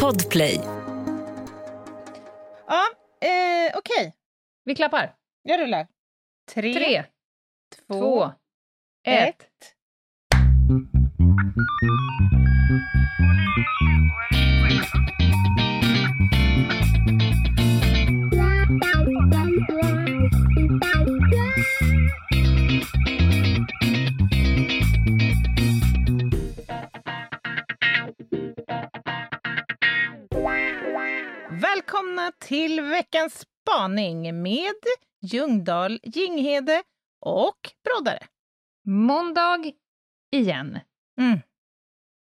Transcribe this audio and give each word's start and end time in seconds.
Podplay. 0.00 0.60
Ja, 2.66 2.84
eh, 3.20 3.78
okej. 3.78 4.14
Vi 4.64 4.74
klappar. 4.74 5.14
Jag 5.42 5.60
rullar. 5.60 5.86
Tre, 6.54 6.74
Tre, 6.74 7.04
två, 7.86 7.94
två, 8.00 8.32
ett. 9.04 9.28
ett. 9.28 9.74
Till 32.52 32.80
veckans 32.80 33.46
spaning 33.62 34.42
med 34.42 34.74
Ljungdahl, 35.22 36.00
Ginghede 36.02 36.82
och 37.20 37.58
Broddare. 37.84 38.26
Måndag 38.86 39.72
igen. 40.32 40.78
Mm. 41.20 41.38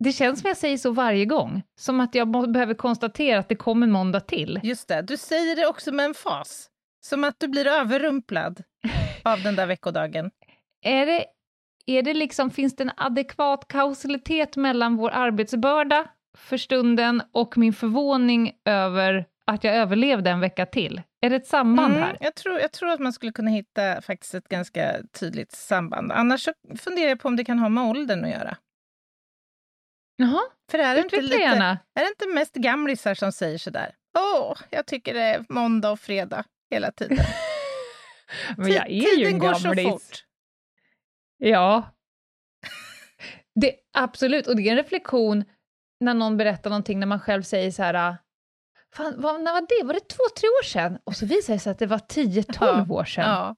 Det 0.03 0.11
känns 0.11 0.39
som 0.39 0.47
jag 0.47 0.57
säger 0.57 0.77
så 0.77 0.91
varje 0.91 1.25
gång. 1.25 1.63
Som 1.79 1.99
att 1.99 2.15
jag 2.15 2.51
behöver 2.51 2.73
konstatera 2.73 3.39
att 3.39 3.49
det 3.49 3.55
kommer 3.55 3.87
måndag 3.87 4.19
till. 4.19 4.59
Just 4.63 4.87
det, 4.87 5.01
du 5.01 5.17
säger 5.17 5.55
det 5.55 5.67
också 5.67 5.91
med 5.91 6.05
en 6.05 6.13
fas. 6.13 6.69
Som 7.05 7.23
att 7.23 7.39
du 7.39 7.47
blir 7.47 7.67
överrumplad 7.67 8.63
av 9.23 9.41
den 9.43 9.55
där 9.55 9.67
veckodagen. 9.67 10.31
Är 10.81 11.05
det, 11.05 11.25
är 11.85 12.03
det 12.03 12.13
liksom, 12.13 12.49
finns 12.49 12.75
det 12.75 12.83
en 12.83 12.91
adekvat 12.97 13.67
kausalitet 13.67 14.55
mellan 14.55 14.95
vår 14.95 15.09
arbetsbörda 15.09 16.07
för 16.37 16.57
stunden 16.57 17.21
och 17.31 17.57
min 17.57 17.73
förvåning 17.73 18.51
över 18.65 19.25
att 19.51 19.63
jag 19.63 19.75
överlevde 19.75 20.29
en 20.29 20.39
vecka 20.39 20.65
till? 20.65 21.01
Är 21.21 21.29
det 21.29 21.35
ett 21.35 21.47
samband 21.47 21.93
Mm, 21.93 22.03
här? 22.03 22.17
jag, 22.19 22.35
tror, 22.35 22.59
jag 22.59 22.71
tror 22.71 22.89
att 22.89 22.99
man 22.99 23.13
skulle 23.13 23.31
kunna 23.31 23.51
hitta 23.51 24.01
faktiskt 24.01 24.33
ett 24.33 24.47
ganska 24.49 24.95
tydligt 25.19 25.51
samband. 25.51 26.11
Annars 26.11 26.49
funderar 26.77 27.09
jag 27.09 27.19
på 27.19 27.27
om 27.27 27.35
det 27.35 27.45
kan 27.45 27.59
ha 27.59 27.69
med 27.69 27.83
åldern 27.83 28.23
att 28.25 28.29
göra. 28.31 28.57
Jaha, 30.17 30.41
För 30.71 30.79
är 30.79 30.95
det, 30.95 31.01
inte 31.01 31.21
lite, 31.21 31.35
gärna. 31.37 31.69
är 31.95 32.01
det 32.03 32.07
inte 32.07 32.27
mest 32.35 32.53
gamlisar 32.55 33.13
som 33.15 33.31
säger 33.31 33.57
sådär? 33.57 33.95
Åh, 34.17 34.57
jag 34.69 34.85
tycker 34.85 35.13
det 35.13 35.21
är 35.21 35.45
måndag 35.49 35.91
och 35.91 35.99
fredag 35.99 36.43
hela 36.71 36.91
tiden. 36.91 37.17
Men 38.57 38.71
jag 38.71 38.85
är 38.85 38.89
ju 38.89 39.01
Tiden 39.15 39.33
en 39.33 39.39
går 39.39 39.53
så 39.53 39.63
gamlis. 39.67 39.87
fort. 39.89 40.23
Ja. 41.37 41.83
Det, 43.61 43.75
absolut, 43.97 44.47
och 44.47 44.55
det 44.55 44.61
är 44.67 44.71
en 44.71 44.77
reflektion 44.77 45.43
när 45.99 46.13
någon 46.13 46.37
berättar 46.37 46.69
någonting 46.69 46.99
när 46.99 47.07
man 47.07 47.19
själv 47.19 47.43
säger 47.43 47.71
så 47.71 47.83
här 47.83 47.93
"Ah, 47.93 48.15
Fan, 48.97 49.13
vad, 49.17 49.41
när 49.41 49.53
var 49.53 49.61
det? 49.61 49.85
Var 49.87 49.93
det 49.93 49.99
två, 50.09 50.23
tre 50.39 50.47
år 50.47 50.63
sedan? 50.63 50.97
Och 51.03 51.15
så 51.15 51.25
visar 51.25 51.53
det 51.53 51.59
sig 51.59 51.71
att 51.71 51.79
det 51.79 51.85
var 51.85 51.97
10-12 51.97 52.91
år 52.91 53.05
sedan. 53.05 53.29
Ja. 53.29 53.55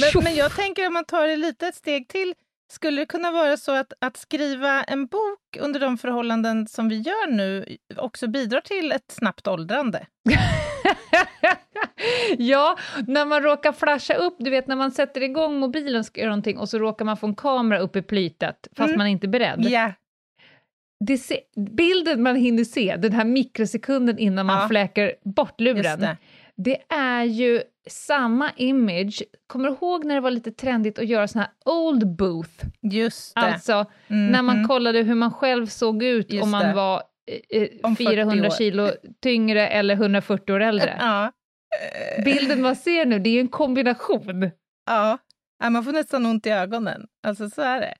Men, 0.00 0.24
men 0.24 0.34
jag 0.34 0.56
tänker 0.56 0.86
om 0.86 0.92
man 0.92 1.04
tar 1.04 1.26
det 1.26 1.36
lite 1.36 1.66
ett 1.66 1.74
steg 1.74 2.08
till, 2.08 2.34
skulle 2.72 3.02
det 3.02 3.06
kunna 3.06 3.30
vara 3.30 3.56
så 3.56 3.72
att, 3.72 3.92
att 4.00 4.16
skriva 4.16 4.82
en 4.84 5.06
bok 5.06 5.56
under 5.60 5.80
de 5.80 5.98
förhållanden 5.98 6.66
som 6.68 6.88
vi 6.88 6.96
gör 7.00 7.30
nu 7.30 7.76
också 7.96 8.28
bidrar 8.28 8.60
till 8.60 8.92
ett 8.92 9.10
snabbt 9.10 9.46
åldrande? 9.46 10.06
ja, 12.38 12.78
när 13.06 13.26
man 13.26 13.42
råkar 13.42 13.72
flasha 13.72 14.14
upp, 14.14 14.36
du 14.38 14.50
vet 14.50 14.66
när 14.66 14.76
man 14.76 14.90
sätter 14.90 15.22
igång 15.22 15.58
mobilen 15.58 15.98
och 16.00 16.06
ska 16.06 16.20
göra 16.20 16.30
någonting 16.30 16.58
och 16.58 16.68
så 16.68 16.78
råkar 16.78 17.04
man 17.04 17.16
få 17.16 17.26
en 17.26 17.34
kamera 17.36 17.78
upp 17.78 17.96
i 17.96 18.02
plytet 18.02 18.68
fast 18.76 18.88
Mm. 18.88 18.98
man 18.98 19.06
är 19.06 19.10
inte 19.10 19.28
beredd. 19.28 19.66
Ja, 19.70 19.92
Det 21.00 21.18
se, 21.18 21.40
bilden 21.76 22.22
man 22.22 22.36
hinner 22.36 22.64
se, 22.64 22.96
den 22.96 23.12
här 23.12 23.24
mikrosekunden 23.24 24.18
innan 24.18 24.46
man 24.46 24.62
Ja. 24.62 24.68
fläker 24.68 25.12
bort 25.24 25.60
luren, 25.60 26.00
det. 26.00 26.16
Det 26.56 26.78
är 26.94 27.24
ju 27.24 27.62
samma 27.88 28.50
image. 28.56 29.22
Kommer 29.46 29.68
du 29.68 29.74
ihåg 29.74 30.04
när 30.04 30.14
det 30.14 30.20
var 30.20 30.30
lite 30.30 30.52
trendigt 30.52 30.98
att 30.98 31.06
göra 31.06 31.28
såna 31.28 31.44
här 31.44 31.72
old 31.74 32.16
booth? 32.16 32.64
Just 32.82 33.34
det. 33.34 33.40
Alltså 33.40 33.86
Mhm. 34.08 34.26
när 34.26 34.42
man 34.42 34.68
kollade 34.68 35.02
hur 35.02 35.14
man 35.14 35.32
själv 35.32 35.66
såg 35.66 36.02
ut 36.02 36.32
Just 36.32 36.44
om 36.44 36.50
man 36.50 36.66
det. 36.66 36.72
var 36.74 37.02
eh, 37.50 37.62
eh, 37.62 37.68
Om 37.82 37.96
40 37.96 38.10
400 38.10 38.46
år. 38.46 38.50
kilo 38.50 38.90
tyngre 39.22 39.68
eller 39.68 39.94
140 39.94 40.52
år 40.54 40.60
äldre. 40.60 40.96
Ja. 40.98 41.32
Bilden 42.24 42.62
man 42.62 42.76
ser 42.76 43.06
nu, 43.06 43.18
det 43.18 43.30
är 43.30 43.34
ju 43.34 43.40
en 43.40 43.48
kombination. 43.48 44.50
Ja. 44.86 45.18
ja, 45.62 45.70
man 45.70 45.84
får 45.84 45.92
nästan 45.92 46.26
ont 46.26 46.46
i 46.46 46.50
ögonen. 46.50 47.06
Alltså 47.26 47.50
så 47.50 47.62
är 47.62 47.80
det. 47.80 47.94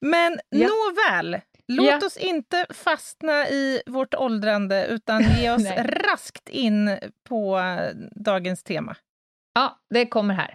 Men 0.00 0.38
Ja. 0.50 0.68
nåväl, 0.68 1.40
låt 1.68 1.86
Ja. 1.86 2.06
oss 2.06 2.16
inte 2.16 2.66
fastna 2.70 3.48
i 3.48 3.82
vårt 3.86 4.14
åldrande 4.14 4.86
utan 4.86 5.22
ge 5.22 5.50
oss 5.54 5.66
raskt 5.78 6.48
in 6.48 6.98
på 7.28 7.60
dagens 8.14 8.62
tema. 8.62 8.96
Ja, 9.54 9.78
det 9.90 10.06
kommer 10.06 10.34
här. 10.34 10.54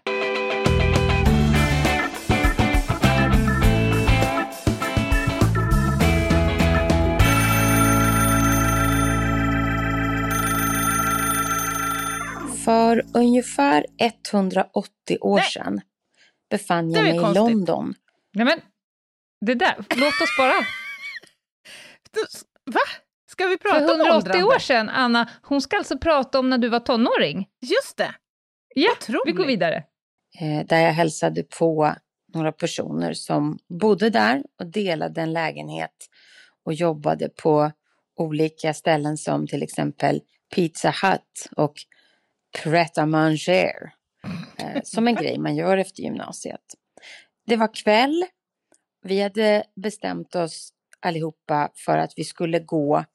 För 12.66 13.04
ungefär 13.14 13.86
180 14.32 15.18
år 15.22 15.36
Nej. 15.38 15.46
sedan 15.46 15.82
befann 16.50 16.92
jag 16.92 17.04
mig 17.04 17.16
i 17.16 17.20
konstigt. 17.20 17.36
London. 17.36 17.94
Nej 18.34 18.46
men, 18.46 18.60
det 19.46 19.54
där, 19.56 19.76
låt 19.78 20.22
oss 20.22 20.38
bara. 20.38 20.54
Va? 22.66 22.80
Ska 23.32 23.46
vi 23.48 23.58
För 23.58 23.70
prata 23.70 23.94
om 23.94 24.02
180 24.02 24.16
åldrande? 24.16 24.44
år 24.56 24.60
sedan, 24.60 24.90
Anna, 24.90 25.30
hon 25.42 25.62
ska 25.62 25.78
alltså 25.78 25.98
prata 25.98 26.40
om 26.40 26.50
när 26.50 26.58
du 26.58 26.70
var 26.70 26.80
tonåring. 26.80 27.48
Just 27.62 27.98
det. 27.98 28.16
Ja, 28.76 28.92
Otroligt. 28.92 29.22
vi 29.26 29.32
går 29.32 29.46
vidare. 29.46 29.84
Eh, 30.40 30.66
där 30.66 30.80
jag 30.80 30.94
hälsade 30.94 31.44
på 31.44 31.96
några 32.34 32.52
personer 32.52 33.14
som 33.14 33.60
bodde 33.80 34.10
där 34.10 34.44
och 34.60 34.66
delade 34.68 35.22
en 35.22 35.34
lägenhet 35.34 36.10
och 36.66 36.74
jobbade 36.74 37.30
på 37.30 37.72
olika 38.16 38.74
ställen 38.74 39.18
som 39.18 39.48
till 39.48 39.64
exempel 39.64 40.22
Pizza 40.56 40.90
Hut 41.04 41.50
och 41.58 41.74
Pret 42.64 42.98
à 42.98 43.06
Manger. 43.06 43.94
Eh, 44.58 44.82
som 44.84 45.08
en 45.08 45.16
grej 45.16 45.38
man 45.40 45.56
gör 45.56 45.78
efter 45.78 46.02
gymnasiet. 46.04 46.62
Det 47.46 47.56
var 47.56 47.74
kväll. 47.84 48.26
Vi 49.02 49.22
hade 49.22 49.64
bestämt 49.76 50.36
oss 50.36 50.73
allihopa 51.06 51.72
för 51.76 51.98
att 51.98 52.14
vi 52.16 52.24
skulle 52.24 52.60
gå 52.60 53.06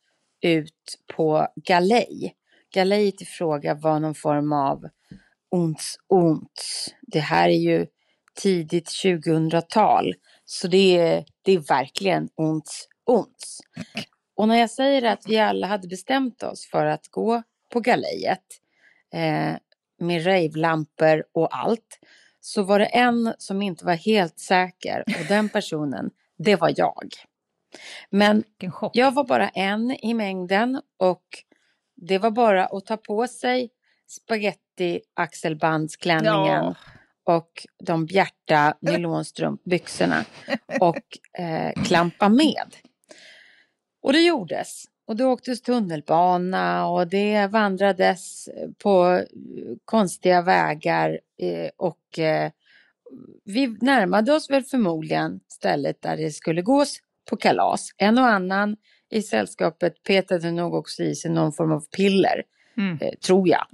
ut 0.40 0.98
på 1.16 1.48
galej. 1.56 2.34
Galejet 2.74 3.22
i 3.22 3.24
fråga 3.24 3.74
var 3.74 4.00
någon 4.00 4.14
form 4.14 4.52
av 4.52 4.88
ont, 5.50 5.98
ont. 6.06 6.94
Det 7.02 7.20
här 7.20 7.48
är 7.48 7.58
ju 7.58 7.86
tidigt 8.34 8.88
2000-tal. 8.88 10.14
Så 10.44 10.68
det 10.68 10.98
är, 10.98 11.24
det 11.42 11.52
är 11.52 11.58
verkligen 11.58 12.28
ont, 12.34 12.88
ont. 13.04 13.58
Och 14.36 14.48
när 14.48 14.56
jag 14.56 14.70
säger 14.70 15.02
att 15.02 15.26
vi 15.26 15.38
alla 15.38 15.66
hade 15.66 15.88
bestämt 15.88 16.42
oss 16.42 16.68
för 16.70 16.86
att 16.86 17.08
gå 17.10 17.42
på 17.72 17.80
galejet 17.80 18.44
eh, 19.14 19.56
med 20.00 20.24
rejvlampor 20.24 21.24
och 21.32 21.56
allt 21.56 21.98
så 22.40 22.62
var 22.62 22.78
det 22.78 22.86
en 22.86 23.34
som 23.38 23.62
inte 23.62 23.84
var 23.84 23.94
helt 23.94 24.38
säker 24.38 25.04
och 25.06 25.26
den 25.28 25.48
personen, 25.48 26.10
det 26.38 26.56
var 26.56 26.72
jag. 26.76 27.14
Men 28.10 28.44
jag 28.92 29.14
var 29.14 29.24
bara 29.24 29.48
en 29.48 29.90
i 29.90 30.14
mängden 30.14 30.82
och 30.96 31.24
det 31.96 32.18
var 32.18 32.30
bara 32.30 32.66
att 32.66 32.86
ta 32.86 32.96
på 32.96 33.26
sig 33.26 33.70
spaghetti 34.08 35.00
axelbandsklänningen 35.14 36.64
Ja. 36.64 36.74
och 37.24 37.66
de 37.84 38.06
bjärta 38.06 38.74
nylonstrumpbyxorna 38.80 40.24
och 40.80 41.38
eh, 41.42 41.82
klampa 41.84 42.28
med. 42.28 42.76
Och 44.02 44.12
det 44.12 44.20
gjordes. 44.20 44.84
Och 45.06 45.16
det 45.16 45.24
åktes 45.24 45.62
tunnelbana 45.62 46.88
och 46.88 47.06
det 47.08 47.46
vandrades 47.46 48.48
på 48.78 49.06
eh, 49.12 49.22
konstiga 49.84 50.42
vägar 50.42 51.20
eh, 51.42 51.70
och 51.76 52.18
eh, 52.18 52.50
vi 53.44 53.66
närmade 53.80 54.32
oss 54.32 54.50
väl 54.50 54.64
förmodligen 54.64 55.40
stället 55.48 56.02
där 56.02 56.16
det 56.16 56.30
skulle 56.30 56.62
gås 56.62 56.98
på 57.28 57.36
kalas. 57.36 57.88
En 57.96 58.18
och 58.18 58.26
annan 58.26 58.76
i 59.10 59.22
sällskapet 59.22 60.02
petade 60.02 60.50
nog 60.50 60.74
också 60.74 61.02
i 61.02 61.14
sig 61.14 61.30
någon 61.30 61.52
form 61.52 61.72
av 61.72 61.80
piller, 61.96 62.42
Mm. 62.76 62.98
eh, 63.00 63.14
tror 63.14 63.48
jag. 63.48 63.66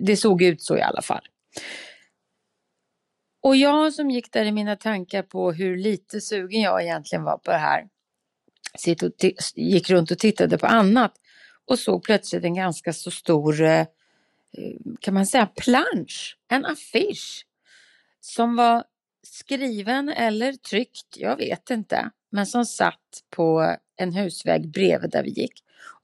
Det 0.00 0.16
såg 0.16 0.42
ut 0.42 0.62
så 0.62 0.76
i 0.76 0.82
alla 0.82 1.02
fall. 1.02 1.26
Och 3.42 3.56
jag 3.56 3.92
som 3.92 4.10
gick 4.10 4.32
där 4.32 4.44
i 4.44 4.52
mina 4.52 4.76
tankar 4.76 5.22
på 5.22 5.52
hur 5.52 5.76
lite 5.76 6.20
sugen 6.20 6.60
jag 6.60 6.82
egentligen 6.82 7.24
var 7.24 7.38
på 7.38 7.50
det 7.50 7.56
här. 7.58 7.88
Sitt 8.78 9.02
och 9.02 9.10
gick 9.54 9.90
runt 9.90 10.10
och 10.10 10.18
tittade 10.18 10.58
på 10.58 10.66
annat 10.66 11.12
och 11.64 11.78
såg 11.78 12.04
plötsligt 12.04 12.44
en 12.44 12.54
ganska 12.54 12.92
så 12.92 13.10
stor, 13.10 13.62
eh, 13.62 13.86
kan 15.00 15.14
man 15.14 15.26
säga, 15.26 15.46
plansch, 15.46 16.38
en 16.48 16.64
affisch. 16.64 17.46
Som 18.20 18.56
var 18.56 18.84
skriven 19.22 20.08
eller 20.08 20.52
tryckt, 20.52 21.16
jag 21.16 21.36
vet 21.36 21.70
inte, 21.70 22.10
men 22.32 22.46
som 22.46 22.64
satt 22.64 23.22
på 23.30 23.76
en 23.96 24.12
husvägg 24.12 24.70
bredvid 24.72 25.10
där 25.10 25.22
vi 25.22 25.30
gick. 25.30 25.52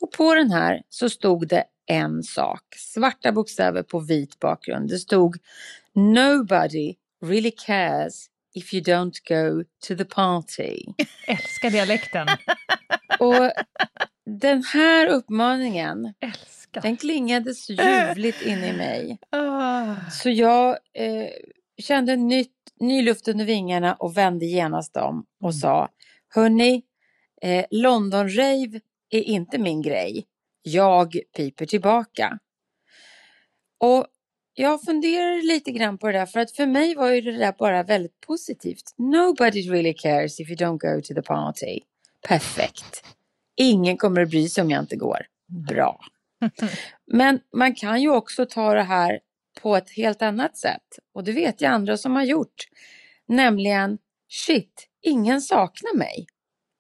Och 0.01 0.13
på 0.13 0.35
den 0.35 0.51
här 0.51 0.83
så 0.89 1.11
stod 1.11 1.49
det 1.49 1.65
en 1.87 2.23
sak, 2.23 2.63
svarta 2.77 3.33
bokstäver 3.33 3.83
på 3.83 4.01
vit 4.01 4.41
bakgrund. 4.41 4.89
Det 4.89 4.99
stod 4.99 5.37
Nobody 5.95 6.95
really 7.25 7.51
cares 7.51 8.27
if 8.55 8.75
you 8.75 8.83
don't 8.83 9.19
go 9.29 9.65
to 9.87 9.97
the 9.97 10.05
party. 10.05 10.85
Älskar 11.27 11.71
dialekten. 11.71 12.29
Och 13.19 13.53
den 14.27 14.63
här 14.63 15.07
uppmaningen, 15.07 16.15
Älskar. 16.21 16.81
den 16.81 16.97
klingade 16.97 17.55
så 17.55 17.73
ljuvligt 17.73 18.43
in 18.43 18.65
i 18.65 18.73
mig. 18.73 19.19
Ah. 19.31 19.95
Så 20.11 20.31
jag 20.31 20.69
eh, 20.95 21.29
kände 21.79 22.17
nytt, 22.17 22.53
ny 22.81 23.03
luft 23.03 23.29
under 23.29 23.45
vingarna 23.45 23.95
och 23.95 24.17
vände 24.17 24.47
genast 24.47 24.97
om 24.97 25.25
och 25.43 25.55
sa 25.55 25.89
Hörni, 26.29 26.83
eh, 27.43 27.65
London-rave 27.71 28.81
är 29.11 29.23
inte 29.23 29.59
min 29.59 29.83
grej. 29.83 30.27
Jag 30.63 31.19
piper 31.37 31.67
tillbaka. 31.67 32.39
Och 33.79 34.07
jag 34.55 34.83
funderar 34.83 35.43
lite 35.43 35.71
grann 35.71 35.99
på 35.99 36.07
det 36.07 36.13
där 36.13 36.27
för 36.27 36.41
att 36.41 36.53
för 36.53 36.67
mig 36.67 36.95
var 36.95 37.11
ju 37.11 37.21
det 37.21 37.39
där 37.39 37.55
bara 37.59 37.83
väldigt 37.83 38.21
positivt. 38.21 38.95
Nobody 38.97 39.71
really 39.71 39.95
cares 39.95 40.41
if 40.41 40.49
you 40.49 40.57
don't 40.57 40.79
go 40.79 41.03
to 41.03 41.15
the 41.15 41.23
party. 41.23 41.81
Perfekt. 42.29 43.05
Ingen 43.57 43.97
kommer 43.97 44.23
att 44.23 44.31
bry 44.31 44.49
sig 44.49 44.63
om 44.63 44.71
jag 44.71 44.83
inte 44.83 44.97
går. 44.97 45.27
Bra. 45.69 46.01
Men 47.07 47.41
man 47.53 47.75
kan 47.75 48.03
ju 48.03 48.11
också 48.11 48.47
ta 48.47 48.75
det 48.75 48.83
här 48.83 49.21
på 49.63 49.77
ett 49.77 49.91
helt 49.91 50.23
annat 50.23 50.57
sätt. 50.57 50.99
Och 51.15 51.25
det 51.25 51.33
vet 51.33 51.61
jag 51.61 51.73
andra 51.73 51.97
som 51.97 52.17
har 52.17 52.25
gjort. 52.25 52.69
Nämligen, 53.29 53.99
shit, 54.29 54.88
ingen 55.03 55.41
saknar 55.41 55.97
mig 55.97 56.27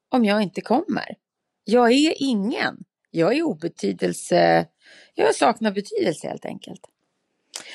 om 0.09 0.25
jag 0.25 0.43
inte 0.43 0.61
kommer. 0.61 1.17
Jag 1.65 1.93
är 1.93 2.15
ingen. 2.17 2.85
Jag 3.11 3.37
är 3.37 3.43
obetydelse. 3.43 4.67
Jag 5.15 5.35
saknar 5.35 5.71
betydelse 5.71 6.29
helt 6.29 6.45
enkelt. 6.45 6.81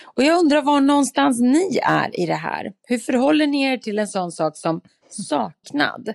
Och 0.04 0.24
jag 0.24 0.40
undrar 0.40 0.62
var 0.62 0.81
någonstans 0.81 1.42
ni 1.42 1.80
är 1.84 2.19
i 2.19 2.25
det 2.25 2.36
här. 2.36 2.74
Hur 2.88 2.98
förhåller 2.98 3.48
ni 3.48 3.63
er 3.63 3.78
till 3.78 4.00
en 4.00 4.07
sån 4.07 4.31
sak 4.31 4.57
som 4.57 4.81
saknad? 5.10 6.13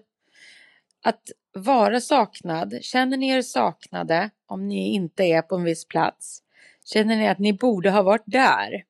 Att 1.04 1.22
vara 1.52 2.00
saknad, 2.00 2.78
känner 2.82 3.16
ni 3.16 3.28
er 3.28 3.42
saknade 3.42 4.30
om 4.46 4.68
ni 4.68 4.94
inte 4.94 5.24
är 5.24 5.42
på 5.42 5.54
en 5.54 5.64
viss 5.64 5.88
plats? 5.88 6.42
Känner 6.84 7.16
ni 7.16 7.28
att 7.28 7.38
ni 7.38 7.52
borde 7.52 7.90
ha 7.90 8.02
varit 8.02 8.24
där? 8.26 8.84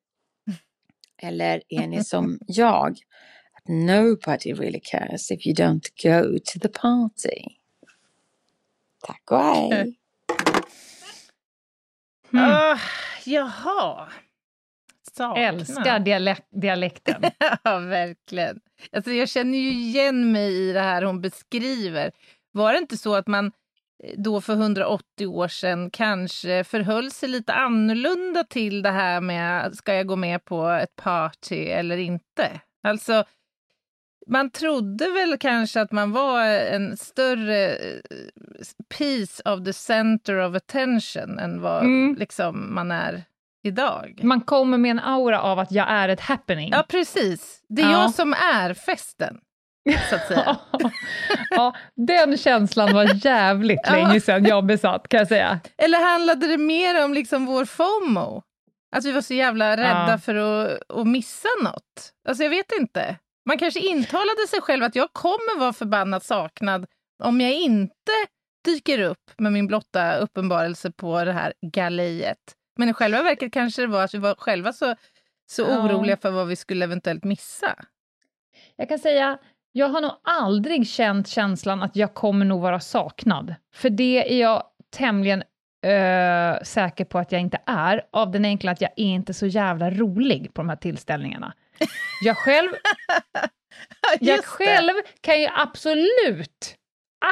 Eller 1.22 1.62
är 1.68 1.86
ni 1.86 2.04
som 2.04 2.38
jag? 2.46 2.98
Nobody 3.68 4.52
really 4.52 4.80
cares 4.80 5.30
if 5.30 5.46
you 5.46 5.54
don't 5.54 5.88
go 6.02 6.38
to 6.44 6.58
the 6.58 6.68
party. 6.68 7.44
Tack 9.06 9.22
och 9.30 9.38
hej. 9.38 9.98
Mm. 12.32 12.50
Ah, 12.50 12.78
jaha. 13.24 14.08
Sakna. 15.12 15.42
Älskar 15.42 15.98
dialek 15.98 16.38
dialekten. 16.50 17.22
Ja, 17.64 17.78
verkligen. 17.78 18.60
Alltså, 18.92 19.10
jag 19.10 19.28
känner 19.28 19.58
ju 19.58 19.70
igen 19.70 20.32
mig 20.32 20.68
i 20.68 20.72
det 20.72 20.80
här 20.80 21.02
hon 21.02 21.20
beskriver. 21.20 22.12
Var 22.52 22.72
det 22.72 22.78
inte 22.78 22.96
så 22.96 23.14
att 23.14 23.26
man 23.26 23.46
eh, 24.04 24.14
då 24.16 24.40
för 24.40 24.52
180 24.52 25.26
år 25.26 25.48
sedan 25.48 25.90
kanske 25.90 26.64
förhöll 26.64 27.10
sig 27.10 27.28
lite 27.28 27.52
annorlunda 27.52 28.44
till 28.44 28.82
det 28.82 28.90
här 28.90 29.20
med 29.20 29.74
ska 29.74 29.94
jag 29.94 30.06
gå 30.06 30.16
med 30.16 30.44
på 30.44 30.68
ett 30.68 30.96
party 30.96 31.64
eller 31.64 31.96
inte? 31.96 32.60
Alltså, 32.82 33.24
man 34.28 34.50
trodde 34.50 35.10
väl 35.10 35.38
kanske 35.38 35.80
att 35.80 35.92
man 35.92 36.12
var 36.12 36.42
en 36.44 36.96
större 36.96 37.76
eh, 37.76 37.98
piece 38.98 39.42
of 39.44 39.64
the 39.64 39.72
center 39.72 40.38
of 40.48 40.56
attention 40.56 41.38
än 41.38 41.60
vad 41.60 41.82
Mm. 41.84 42.16
liksom, 42.18 42.74
man 42.74 42.90
är 42.90 43.22
idag. 43.62 44.20
Man 44.22 44.40
kommer 44.40 44.78
med 44.78 44.90
en 44.90 44.98
aura 45.00 45.40
av 45.42 45.58
att 45.58 45.72
jag 45.72 45.86
är 45.90 46.08
ett 46.08 46.20
happening. 46.20 46.70
Ja, 46.72 46.84
precis. 46.88 47.60
Det 47.68 47.82
är 47.82 47.90
Ja. 47.90 48.02
jag 48.02 48.14
som 48.14 48.32
är 48.32 48.74
festen, 48.74 49.38
så 50.10 50.14
att 50.14 50.26
säga. 50.28 50.56
ja, 51.50 51.74
den 51.96 52.36
känslan 52.36 52.94
var 52.94 53.26
jävligt 53.26 53.80
Ja. 53.84 53.92
länge 53.92 54.20
sedan 54.20 54.44
jag 54.44 54.66
besatt, 54.66 55.08
kan 55.08 55.18
jag 55.18 55.28
säga. 55.28 55.60
Eller 55.78 56.10
handlade 56.12 56.46
det 56.46 56.58
mer 56.58 57.04
om 57.04 57.14
liksom 57.14 57.46
vår 57.46 57.64
FOMO? 57.64 58.42
Att 58.96 59.04
vi 59.04 59.12
var 59.12 59.20
så 59.20 59.34
jävla 59.34 59.76
rädda 59.76 60.06
Ja. 60.10 60.18
för 60.18 60.34
att, 60.34 60.78
att 60.90 61.06
missa 61.06 61.48
något? 61.64 62.12
Alltså, 62.28 62.42
jag 62.42 62.50
vet 62.50 62.72
inte. 62.80 63.16
Man 63.48 63.58
kanske 63.58 63.80
intalade 63.80 64.46
sig 64.48 64.60
själv 64.60 64.84
att 64.84 64.94
jag 64.94 65.12
kommer 65.12 65.58
vara 65.58 65.72
förbannat 65.72 66.24
saknad 66.24 66.86
om 67.22 67.40
jag 67.40 67.52
inte 67.52 68.12
dyker 68.64 68.98
upp 68.98 69.30
med 69.38 69.52
min 69.52 69.66
blotta 69.66 70.16
uppenbarelse 70.16 70.92
på 70.92 71.24
det 71.24 71.32
här 71.32 71.52
galleriet. 71.72 72.38
Men 72.76 72.88
i 72.88 72.92
själva 72.92 73.22
verket 73.22 73.52
kanske 73.52 73.82
det 73.82 73.86
var 73.88 74.04
att 74.04 74.14
vi 74.14 74.18
var 74.18 74.34
själva 74.34 74.72
så, 74.72 74.94
så 75.50 75.62
Ja. 75.62 75.82
oroliga 75.82 76.16
för 76.16 76.30
vad 76.30 76.46
vi 76.46 76.56
skulle 76.56 76.84
eventuellt 76.84 77.24
missa. 77.24 77.84
Jag 78.76 78.88
kan 78.88 78.98
säga, 78.98 79.38
jag 79.72 79.88
har 79.88 80.00
nog 80.00 80.12
aldrig 80.24 80.88
känt 80.88 81.28
känslan 81.28 81.82
att 81.82 81.96
jag 81.96 82.14
kommer 82.14 82.44
nog 82.44 82.60
vara 82.60 82.80
saknad. 82.80 83.54
För 83.74 83.90
det 83.90 84.32
är 84.34 84.40
jag 84.40 84.62
tämligen 84.96 85.42
ö, 85.86 86.58
säker 86.64 87.04
på 87.04 87.18
att 87.18 87.32
jag 87.32 87.40
inte 87.40 87.58
är, 87.66 88.02
av 88.10 88.30
den 88.30 88.44
enkla 88.44 88.70
att 88.70 88.80
jag 88.80 88.90
är 88.96 89.04
inte 89.04 89.34
så 89.34 89.46
jävla 89.46 89.90
rolig 89.90 90.54
på 90.54 90.62
de 90.62 90.68
här 90.68 90.76
tillställningarna. 90.76 91.54
Jag 92.22 92.36
själv, 92.36 92.70
jag 94.20 94.44
själv 94.44 94.92
kan 95.20 95.40
ju 95.40 95.48
absolut, 95.54 96.78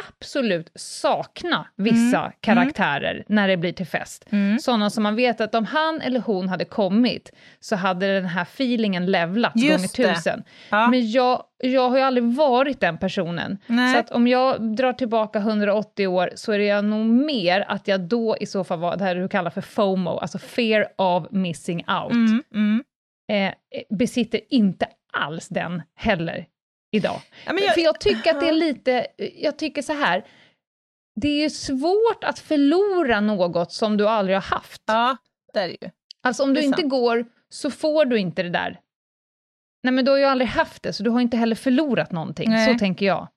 absolut 0.09 0.71
sakna 0.75 1.67
vissa 1.77 2.33
karaktärer 2.41 3.25
när 3.29 3.49
det 3.49 3.57
blir 3.57 3.73
till 3.73 3.87
fest. 3.87 4.25
Mm. 4.31 4.59
Sådana 4.59 4.91
som 4.91 5.03
man 5.03 5.17
vet 5.17 5.41
att 5.41 5.55
om 5.55 5.65
han 5.65 6.01
eller 6.01 6.21
hon 6.21 6.49
hade 6.49 6.65
kommit 6.65 7.33
så 7.61 7.77
hade 7.77 8.15
den 8.15 8.25
här 8.27 8.43
feelingen 8.43 9.07
levlats 9.07 9.63
Just 9.63 9.97
gånger 9.97 10.15
tusen. 10.15 10.45
Ja. 10.71 10.89
Men 10.89 11.11
jag, 11.11 11.43
jag 11.59 11.89
har 11.89 11.97
ju 11.97 12.03
aldrig 12.03 12.25
varit 12.25 12.81
den 12.81 12.99
personen. 12.99 13.59
Nej. 13.67 13.93
Så 13.93 13.99
att 13.99 14.11
om 14.11 14.27
jag 14.27 14.77
drar 14.77 14.93
tillbaka 14.93 15.39
180 15.39 16.07
år 16.07 16.31
så 16.35 16.53
är 16.53 16.59
det 16.59 16.83
nog 16.83 17.07
mer 17.07 17.65
att 17.69 17.89
jag 17.89 18.01
då 18.01 18.37
i 18.41 18.47
så 18.47 18.65
fall 18.65 18.79
var 18.79 18.97
det 18.97 19.05
här 19.05 19.15
du 19.15 19.29
kallar 19.29 19.51
för 19.51 19.61
FOMO, 19.61 20.19
alltså 20.19 20.39
fear 20.39 20.87
of 20.99 21.27
missing 21.31 21.85
out. 21.89 22.13
Mm, 22.13 22.43
mm. 22.55 22.85
Eh, 23.33 23.53
besitter 23.91 24.41
inte 24.49 24.89
alls 25.13 25.49
den 25.49 25.83
heller 25.95 26.47
idag. 26.91 27.21
Ja, 27.47 27.53
jag- 27.65 27.75
För 27.75 27.81
jag 27.81 28.01
tycker 28.01 28.31
att 28.35 28.41
det 28.41 28.49
är 28.49 28.53
lite, 28.53 29.07
jag 29.35 29.59
tycker 29.59 29.83
så 29.83 29.93
här, 29.93 30.25
det 31.21 31.29
är 31.29 31.43
ju 31.43 31.51
svårt 31.51 32.25
att 32.25 32.39
förlora 32.39 33.21
något 33.21 33.73
som 33.73 33.97
du 33.97 34.09
aldrig 34.09 34.37
har 34.37 34.43
haft. 34.57 34.83
Ja, 34.87 35.17
det 35.53 35.61
är 35.61 35.69
det 35.69 35.77
ju. 35.81 35.91
Alltså 36.23 36.43
om 36.43 36.55
du 36.55 36.61
inte 36.63 36.83
går 36.83 37.27
så 37.49 37.71
får 37.71 38.05
du 38.05 38.19
inte 38.19 38.43
det 38.43 38.51
där. 38.51 38.81
Nej 39.83 39.93
men 39.93 40.05
du 40.05 40.11
har 40.11 40.19
ju 40.19 40.25
aldrig 40.25 40.49
haft 40.49 40.83
det, 40.83 40.93
så 40.93 41.03
du 41.03 41.11
har 41.11 41.21
inte 41.21 41.37
heller 41.37 41.57
förlorat 41.57 42.13
någonting. 42.13 42.51
Nej. 42.51 42.73
Så 42.73 42.79
tänker 42.79 43.07
jag. 43.07 43.29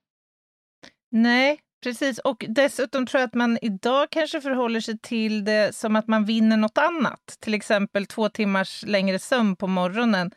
Nej, 1.11 1.59
precis. 1.83 2.19
Och 2.19 2.45
dessutom 2.47 3.05
tror 3.05 3.19
jag 3.19 3.27
att 3.27 3.33
man 3.33 3.57
idag 3.61 4.07
kanske 4.11 4.41
förhåller 4.41 4.79
sig 4.79 4.99
till 4.99 5.45
det 5.45 5.75
som 5.75 5.95
att 5.95 6.07
man 6.07 6.25
vinner 6.25 6.57
något 6.57 6.77
annat. 6.77 7.37
Till 7.39 7.53
exempel 7.53 8.05
två 8.05 8.29
timmars 8.29 8.83
längre 8.87 9.19
sömn 9.19 9.55
på 9.55 9.67
morgonen, 9.67 10.31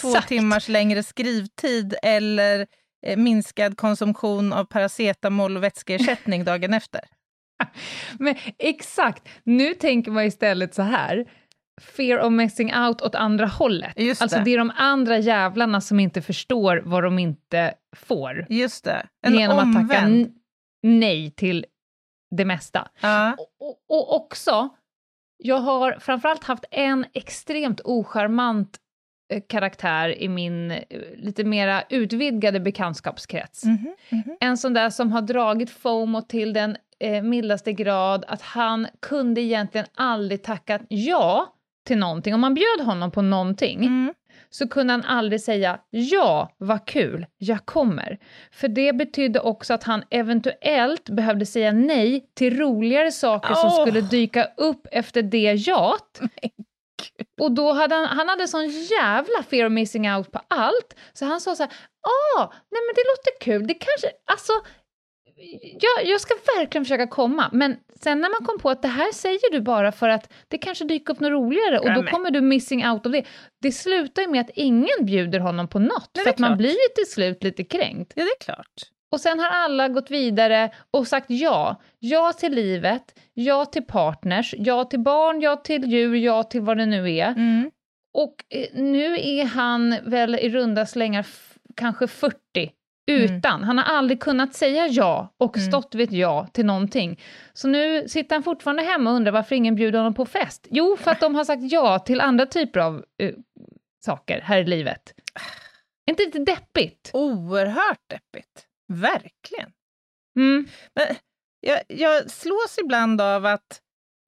två 0.00 0.08
Exakt. 0.08 0.28
timmars 0.28 0.68
längre 0.68 1.02
skrivtid 1.02 1.94
eller 2.02 2.66
eh, 3.06 3.16
minskad 3.16 3.76
konsumtion 3.76 4.52
av 4.52 4.64
paracetamol 4.64 5.56
och 5.56 5.62
vätskeersättning 5.62 6.44
dagen 6.44 6.74
efter. 6.74 7.00
Men 8.18 8.34
exakt, 8.58 9.28
nu 9.42 9.74
tänker 9.74 10.10
man 10.10 10.24
istället 10.24 10.74
så 10.74 10.82
här, 10.82 11.24
fear 11.80 12.20
of 12.20 12.32
missing 12.32 12.74
out 12.74 13.02
åt 13.02 13.14
andra 13.14 13.46
hållet. 13.46 13.92
Just 13.96 14.22
alltså 14.22 14.38
det. 14.38 14.44
det 14.44 14.54
är 14.54 14.58
de 14.58 14.72
andra 14.76 15.18
jävlarna 15.18 15.80
som 15.80 16.00
inte 16.00 16.22
förstår 16.22 16.82
vad 16.84 17.02
de 17.02 17.18
inte 17.18 17.74
får. 17.96 18.46
Just 18.48 18.84
det. 18.84 19.06
En 19.26 19.34
genom 19.34 19.58
att 19.58 19.88
tacka 19.88 20.04
omvänd. 20.04 20.34
Nej 20.82 21.30
till 21.30 21.66
det 22.30 22.44
mesta. 22.44 22.88
Ja. 23.00 23.32
Och, 23.38 23.68
och, 23.68 23.78
och 23.88 24.16
också, 24.16 24.68
jag 25.36 25.58
har 25.58 25.96
framförallt 26.00 26.44
haft 26.44 26.64
en 26.70 27.04
extremt 27.12 27.80
ocharmant 27.84 28.78
eh, 29.32 29.42
karaktär 29.48 30.22
i 30.22 30.28
min 30.28 30.70
eh, 30.70 30.78
lite 31.16 31.44
mera 31.44 31.82
utvidgade 31.90 32.60
bekantskapskrets. 32.60 33.64
Mhm, 33.64 33.94
mhm. 34.10 34.36
En 34.40 34.56
sån 34.56 34.74
där 34.74 34.90
som 34.90 35.12
har 35.12 35.22
dragit 35.22 35.70
FOMO 35.70 36.22
till 36.22 36.52
den 36.52 36.76
eh, 37.00 37.22
mildaste 37.22 37.72
grad 37.72 38.24
att 38.28 38.42
han 38.42 38.86
kunde 39.00 39.40
egentligen 39.40 39.86
aldrig 39.94 40.42
tacka 40.42 40.80
ja 40.88 41.54
till 41.86 41.98
någonting. 41.98 42.34
Om 42.34 42.40
man 42.40 42.54
bjöd 42.54 42.86
honom 42.86 43.10
på 43.10 43.22
någonting 43.22 43.84
Mm. 43.84 44.14
Så 44.50 44.68
kunde 44.68 44.92
han 44.92 45.04
aldrig 45.04 45.40
säga 45.40 45.80
ja, 45.90 46.54
vad 46.58 46.86
kul, 46.86 47.26
jag 47.38 47.66
kommer. 47.66 48.18
För 48.52 48.68
det 48.68 48.92
betydde 48.92 49.40
också 49.40 49.74
att 49.74 49.84
han 49.84 50.04
eventuellt 50.10 51.08
behövde 51.08 51.46
säga 51.46 51.72
nej 51.72 52.30
till 52.34 52.58
roligare 52.58 53.12
saker 53.12 53.54
som 53.54 53.70
Åh. 53.72 53.80
skulle 53.82 54.00
dyka 54.00 54.48
upp 54.56 54.86
efter 54.92 55.22
det 55.22 55.52
jat. 55.52 56.20
Och 57.40 57.52
då 57.52 57.72
hade 57.72 57.94
han, 57.94 58.06
han 58.06 58.28
hade 58.28 58.48
sån 58.48 58.68
jävla 58.68 59.42
fear 59.50 59.66
of 59.66 59.72
missing 59.72 60.12
out 60.12 60.32
på 60.32 60.40
allt, 60.48 60.96
så 61.12 61.24
han 61.24 61.40
sa 61.40 61.56
så 61.56 61.62
här, 61.62 61.72
ah, 62.02 62.52
nej 62.70 62.82
men 62.86 62.94
det 62.94 63.02
låter 63.10 63.40
kul, 63.40 63.66
det 63.66 63.74
kanske, 63.74 64.10
alltså, 64.32 64.52
jag, 65.80 66.06
jag 66.06 66.20
ska 66.20 66.34
verkligen 66.58 66.84
försöka 66.84 67.06
komma, 67.06 67.50
men 67.52 67.76
sen 68.00 68.20
när 68.20 68.28
man 68.28 68.46
kom 68.46 68.58
på 68.58 68.70
att 68.70 68.82
det 68.82 68.88
här 68.88 69.12
säger 69.12 69.50
du 69.52 69.60
bara 69.60 69.92
för 69.92 70.08
att 70.08 70.32
det 70.48 70.58
kanske 70.58 70.84
dyker 70.84 71.12
upp 71.14 71.20
något 71.20 71.30
roligare 71.30 71.78
och 71.78 71.86
Ja, 71.88 71.94
då 71.94 72.02
men- 72.02 72.12
kommer 72.12 72.30
du 72.30 72.40
missing 72.40 72.86
out 72.88 73.06
av 73.06 73.12
det. 73.12 73.24
Det 73.62 73.72
slutar 73.72 74.22
ju 74.22 74.28
med 74.28 74.40
att 74.40 74.50
ingen 74.54 75.06
bjuder 75.06 75.38
honom 75.40 75.68
på 75.68 75.78
något, 75.78 76.18
är 76.18 76.22
för 76.22 76.30
att 76.30 76.38
man 76.38 76.56
blir 76.56 76.70
ju 76.70 76.88
till 76.94 77.12
slut 77.12 77.44
lite 77.44 77.64
kränkt. 77.64 78.12
Ja, 78.16 78.24
det 78.24 78.30
är 78.30 78.44
klart. 78.54 78.72
Och 79.12 79.20
sen 79.20 79.38
har 79.40 79.48
alla 79.48 79.88
gått 79.88 80.10
vidare 80.10 80.70
och 80.90 81.06
sagt 81.08 81.26
ja. 81.30 81.80
Ja 81.98 82.32
till 82.32 82.52
livet, 82.54 83.02
ja 83.34 83.64
till 83.64 83.82
partners, 83.84 84.54
ja 84.58 84.84
till 84.84 85.00
barn, 85.00 85.40
ja 85.40 85.56
till 85.56 85.84
djur, 85.84 86.14
ja 86.14 86.42
till 86.42 86.60
vad 86.60 86.76
det 86.76 86.86
nu 86.86 87.10
är. 87.16 87.26
Mm. 87.28 87.70
Och 88.14 88.34
eh, 88.54 88.66
nu 88.74 89.14
är 89.20 89.44
han 89.44 89.96
väl 90.02 90.34
i 90.34 90.48
runda 90.50 90.86
slängar 90.86 91.26
kanske 91.76 92.06
40 92.06 92.34
utan. 93.08 93.64
Han 93.64 93.78
har 93.78 93.84
aldrig 93.84 94.20
kunnat 94.20 94.54
säga 94.54 94.86
ja 94.86 95.34
och 95.38 95.56
Mm. 95.56 95.68
stått 95.70 95.94
vid 95.94 96.08
ett 96.08 96.14
ja 96.14 96.46
till 96.52 96.66
någonting. 96.66 97.20
Så 97.52 97.68
nu 97.68 98.08
sitter 98.08 98.36
han 98.36 98.42
fortfarande 98.42 98.82
hemma 98.82 99.10
och 99.10 99.16
undrar 99.16 99.32
varför 99.32 99.54
ingen 99.54 99.74
bjuder 99.74 99.98
honom 99.98 100.14
på 100.14 100.26
fest. 100.26 100.66
Jo, 100.70 100.96
för 100.96 101.10
att 101.10 101.20
de 101.20 101.34
har 101.34 101.44
sagt 101.44 101.62
ja 101.72 101.98
till 101.98 102.20
andra 102.20 102.46
typer 102.46 102.80
av 102.80 103.04
eh, 103.22 103.34
saker 104.04 104.40
här 104.40 104.58
i 104.58 104.64
livet. 104.64 105.14
Är 106.06 106.10
inte 106.10 106.22
lite 106.22 106.38
deppigt? 106.38 107.10
Oerhört 107.12 108.00
deppigt. 108.10 108.66
Verkligen. 108.92 109.70
Mm. 110.36 110.66
Men 110.94 111.06
jag, 111.60 111.80
jag 111.88 112.30
slås 112.30 112.78
ibland 112.84 113.20
av 113.20 113.46
att 113.46 113.80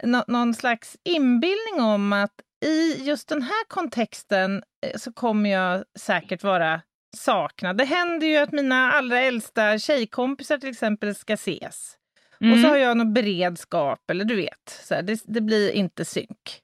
nå, 0.02 0.24
någon 0.28 0.54
slags 0.54 0.96
inbildning 1.04 1.80
om 1.80 2.12
att 2.12 2.34
i 2.64 3.04
just 3.04 3.28
den 3.28 3.42
här 3.42 3.64
kontexten 3.68 4.62
eh, 4.86 4.96
så 4.98 5.12
kommer 5.12 5.50
jag 5.50 5.84
säkert 5.98 6.42
vara 6.42 6.82
saknad. 7.16 7.76
Det 7.76 7.84
händer 7.84 8.26
ju 8.26 8.36
att 8.36 8.52
mina 8.52 8.92
allra 8.92 9.20
äldsta 9.20 9.78
tjejkompisar 9.78 10.58
till 10.58 10.70
exempel 10.70 11.14
ska 11.14 11.32
ses. 11.32 11.96
Mm. 12.40 12.52
Och 12.52 12.60
så 12.60 12.68
har 12.68 12.76
jag 12.76 12.96
någon 12.96 13.14
beredskap, 13.14 14.10
eller 14.10 14.24
du 14.24 14.36
vet, 14.36 14.80
så 14.82 14.94
här, 14.94 15.02
det, 15.02 15.20
det 15.24 15.40
blir 15.40 15.70
inte 15.70 16.04
synk. 16.04 16.60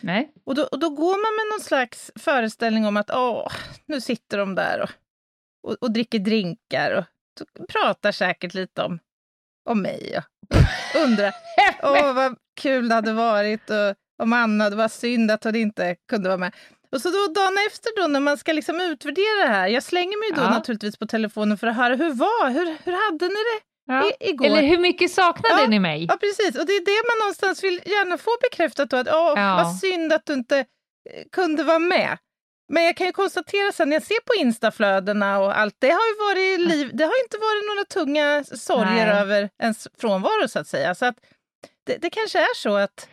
Nej. 0.00 0.32
Och 0.44 0.54
då, 0.54 0.62
och 0.64 0.78
då 0.78 0.90
går 0.90 1.12
man 1.12 1.36
med 1.36 1.54
någon 1.54 1.64
slags 1.64 2.10
föreställning 2.16 2.86
om 2.86 2.96
att 2.96 3.10
åh, 3.10 3.52
nu 3.86 4.00
sitter 4.00 4.38
de 4.38 4.54
där 4.54 4.80
och, 4.82 4.90
och, 5.70 5.76
och 5.80 5.92
dricker 5.92 6.18
drinkar 6.18 6.92
och 6.92 7.68
pratar 7.68 8.12
säkert 8.12 8.54
lite 8.54 8.82
om, 8.82 8.98
om 9.64 9.82
mig 9.82 10.18
och 10.18 10.56
undrar 11.04 11.32
åh, 11.82 12.12
vad 12.12 12.36
kul 12.60 12.88
det 12.88 12.94
hade 12.94 13.12
varit 13.12 13.70
och 13.70 13.94
om 14.22 14.32
Anna, 14.32 14.70
det 14.70 14.76
var 14.76 14.88
synd 14.88 15.30
att 15.30 15.44
hon 15.44 15.56
inte 15.56 15.96
kunde 16.08 16.28
vara 16.28 16.38
med. 16.38 16.54
Och 16.94 17.00
så 17.02 17.10
då 17.10 17.26
dagen 17.40 17.56
efter 17.66 17.90
då 18.02 18.06
när 18.06 18.20
man 18.20 18.38
ska 18.38 18.52
liksom 18.52 18.80
utvärdera 18.80 19.40
det 19.46 19.52
här, 19.52 19.68
jag 19.68 19.82
slänger 19.82 20.18
mig 20.18 20.36
då 20.36 20.42
Ja. 20.42 20.50
naturligtvis 20.50 20.96
på 20.96 21.06
telefonen 21.06 21.58
för 21.58 21.66
att 21.66 21.76
höra 21.76 21.94
hur 21.94 22.10
var, 22.12 22.50
hur, 22.50 22.76
hur 22.84 22.92
hade 22.92 23.28
ni 23.28 23.34
det 23.34 23.60
Ja. 23.86 24.10
i, 24.20 24.30
igår? 24.30 24.46
Eller 24.46 24.62
hur 24.62 24.78
mycket 24.78 25.10
saknade 25.10 25.62
Ja. 25.62 25.66
ni 25.68 25.78
mig? 25.78 26.04
Ja, 26.08 26.16
precis. 26.16 26.58
Och 26.58 26.66
det 26.66 26.72
är 26.72 26.84
det 26.84 27.08
man 27.10 27.18
någonstans 27.26 27.64
vill 27.64 27.80
gärna 27.86 28.18
få 28.18 28.30
bekräftat 28.42 28.90
då, 28.90 28.96
att 28.96 29.08
åh, 29.08 29.32
Ja. 29.36 29.62
vad 29.64 29.76
synd 29.76 30.12
att 30.12 30.26
du 30.26 30.32
inte 30.32 30.58
eh, 30.58 30.64
kunde 31.32 31.62
vara 31.64 31.78
med. 31.78 32.18
Men 32.72 32.84
jag 32.84 32.96
kan 32.96 33.06
ju 33.06 33.12
konstatera 33.12 33.72
sen 33.72 33.88
när 33.88 33.96
jag 33.96 34.02
ser 34.02 34.20
på 34.26 34.34
instaflödena 34.34 35.38
och 35.40 35.58
allt, 35.58 35.74
det 35.78 35.90
har 35.90 36.06
ju 36.06 36.14
varit 36.28 36.60
liv, 36.68 36.90
det 36.92 37.04
har 37.04 37.22
inte 37.24 37.38
varit 37.38 37.66
några 37.68 37.84
tunga 37.84 38.44
sorger 38.44 39.06
Nej. 39.06 39.20
över 39.20 39.50
ens 39.62 39.88
frånvaro 40.00 40.48
så 40.48 40.58
att 40.58 40.68
säga. 40.68 40.94
Så 40.94 41.06
att 41.06 41.16
det, 41.86 41.96
det 41.96 42.10
kanske 42.10 42.38
är 42.38 42.54
så 42.56 42.76
att, 42.76 43.08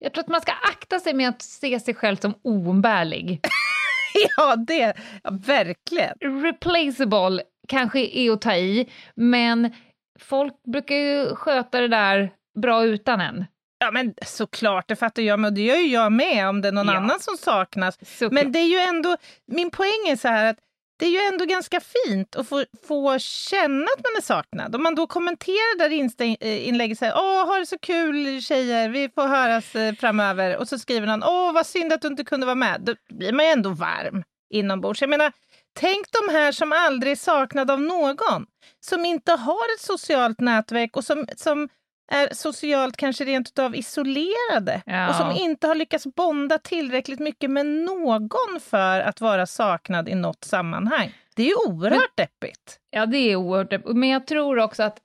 Jag 0.00 0.12
tror 0.12 0.22
att 0.24 0.28
man 0.28 0.40
ska 0.40 0.52
akta 0.52 1.00
sig 1.00 1.14
med 1.14 1.28
att 1.28 1.42
se 1.42 1.80
sig 1.80 1.94
själv 1.94 2.16
som 2.16 2.34
oumbärlig. 2.42 3.40
ja 4.36 4.56
det, 4.56 4.94
ja, 5.22 5.30
verkligen. 5.46 6.42
Replaceable 6.42 7.42
kanske 7.68 8.00
är 8.00 8.30
att 8.30 8.40
ta 8.40 8.54
i, 8.54 8.88
men 9.14 9.72
folk 10.20 10.62
brukar 10.72 10.96
ju 10.96 11.34
sköta 11.34 11.80
det 11.80 11.88
där 11.88 12.30
bra 12.60 12.84
utan 12.84 13.20
en. 13.20 13.44
Ja 13.78 13.90
men 13.90 14.14
såklart, 14.26 14.88
det 14.88 14.96
fattar 14.96 15.22
jag, 15.22 15.40
men 15.40 15.54
det 15.54 15.60
gör 15.60 15.76
ju 15.76 15.86
jag 15.92 16.12
med 16.12 16.48
om 16.48 16.60
det 16.60 16.68
är 16.68 16.72
någon 16.72 16.86
Ja. 16.86 16.96
annan 16.96 17.20
som 17.20 17.36
saknas. 17.36 17.98
Såklart. 18.02 18.32
Men 18.32 18.52
det 18.52 18.58
är 18.58 18.66
ju 18.68 18.78
ändå, 18.78 19.16
min 19.46 19.70
poäng 19.70 20.08
är 20.10 20.16
så 20.16 20.28
här 20.28 20.44
att 20.50 20.56
det 21.00 21.06
är 21.06 21.10
ju 21.10 21.18
ändå 21.18 21.44
ganska 21.44 21.80
fint 21.80 22.36
att 22.36 22.48
få, 22.48 22.64
få 22.88 23.18
känna 23.18 23.84
att 23.84 24.04
man 24.04 24.16
är 24.18 24.22
saknad. 24.22 24.74
Om 24.74 24.82
man 24.82 24.94
då 24.94 25.06
kommenterar 25.06 25.78
där 25.78 26.40
eh, 26.40 26.68
inlägget, 26.68 26.98
så 26.98 27.00
säger 27.00 27.14
åh, 27.16 27.46
ha 27.46 27.58
det 27.58 27.66
så 27.66 27.78
kul 27.78 28.42
tjejer, 28.42 28.88
vi 28.88 29.08
får 29.14 29.26
höras 29.26 29.74
eh, 29.74 29.94
framöver. 29.94 30.56
Och 30.56 30.68
så 30.68 30.78
skriver 30.78 31.06
någon 31.06 31.22
åh, 31.22 31.52
vad 31.52 31.66
synd 31.66 31.92
att 31.92 32.02
du 32.02 32.08
inte 32.08 32.24
kunde 32.24 32.46
vara 32.46 32.54
med. 32.54 32.80
Då 32.80 32.94
blir 33.08 33.32
man 33.32 33.44
ju 33.44 33.50
ändå 33.50 33.70
varm 33.70 34.22
inombords. 34.50 35.00
Jag 35.00 35.10
menar, 35.10 35.32
tänk 35.78 36.06
de 36.12 36.32
här 36.32 36.52
som 36.52 36.72
aldrig 36.72 37.12
är 37.12 37.16
saknade 37.16 37.72
av 37.72 37.80
någon. 37.80 38.46
Som 38.80 39.04
inte 39.04 39.32
har 39.32 39.74
ett 39.74 39.80
socialt 39.80 40.40
nätverk 40.40 40.96
och 40.96 41.04
som, 41.04 41.26
som 41.36 41.68
är 42.10 42.34
socialt 42.34 42.96
kanske 42.96 43.24
rent 43.24 43.48
utav 43.48 43.76
isolerade 43.76 44.82
Ja. 44.86 45.08
och 45.08 45.14
som 45.14 45.30
inte 45.32 45.66
har 45.66 45.74
lyckats 45.74 46.06
bonda 46.06 46.58
tillräckligt 46.58 47.20
mycket 47.20 47.50
med 47.50 47.66
någon 47.66 48.60
för 48.60 49.00
att 49.00 49.20
vara 49.20 49.46
saknad 49.46 50.08
i 50.08 50.14
något 50.14 50.44
sammanhang. 50.44 51.14
Det 51.36 51.42
är 51.42 51.46
ju 51.46 51.54
oerhört 51.72 52.16
deppigt. 52.16 52.78
Ja, 52.90 53.06
det 53.06 53.18
är 53.18 53.36
oerhört 53.36 53.70
depp- 53.72 53.92
Men 53.94 54.08
jag 54.08 54.26
tror 54.26 54.58
också 54.58 54.82
att 54.82 54.98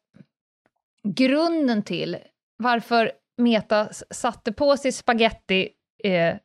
grunden 1.03 1.83
till 1.83 2.17
varför 2.57 3.11
Meta 3.37 3.87
satte 4.09 4.51
på 4.51 4.77
sig 4.77 4.91
spaghetti... 4.91 5.69
Eh, 6.03 6.35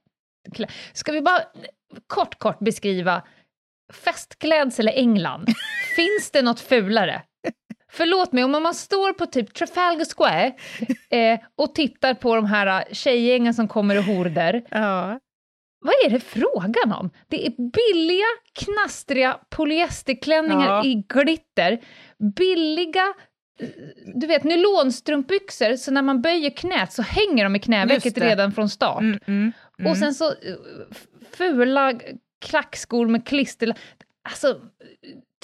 Ska 0.93 1.13
vi 1.13 1.21
bara 1.21 1.41
kort, 2.07 2.39
kort 2.39 2.59
beskriva 2.59 3.23
festklädsel 3.93 4.89
i 4.89 4.93
England? 4.93 5.49
Finns 5.97 6.31
det 6.31 6.43
något 6.43 6.61
fulare? 6.61 7.23
Förlåt 7.93 8.33
mig, 8.33 8.45
om 8.45 8.51
man 8.51 8.75
står 8.75 9.13
på 9.13 9.27
typ 9.27 9.55
Trafalgar 9.55 10.05
Square 10.17 10.53
eh, 11.11 11.41
och 11.57 11.75
tittar 11.75 12.15
på 12.15 12.35
de 12.37 12.45
här 12.47 12.85
tjejgängen 12.93 13.55
som 13.55 13.69
kommer 13.69 13.95
i 13.95 14.03
horder, 14.03 14.63
Ja. 14.71 15.19
vad 15.81 15.95
är 16.07 16.11
det 16.11 16.21
frågan 16.21 16.93
om? 16.93 17.11
Det 17.29 17.47
är 17.47 17.51
billiga, 17.51 18.27
knastriga 18.53 19.39
polyesterklänningar 19.51 20.67
Ja. 20.69 20.85
i 20.85 21.05
glitter, 21.09 21.81
billiga 22.37 23.15
eh, 23.61 23.69
du 24.15 24.27
vet, 24.27 24.45
nylonstrumpbyxor, 24.45 25.77
så 25.77 25.91
när 25.91 26.03
man 26.03 26.23
böjer 26.23 26.51
knät 26.51 26.93
så 26.93 27.03
hänger 27.03 27.45
de 27.45 27.57
i 27.57 27.59
knävecket 27.59 28.19
redan 28.19 28.53
från 28.53 28.69
start. 28.69 29.01
Mm, 29.01 29.19
mm, 29.27 29.53
mm. 29.79 29.91
Och 29.91 29.97
sen 29.99 30.15
så 30.15 30.25
eh, 30.29 30.35
fula 31.33 31.95
klackskor 32.41 33.07
med 33.07 33.27
klister... 33.27 33.75
Alltså, 34.23 34.61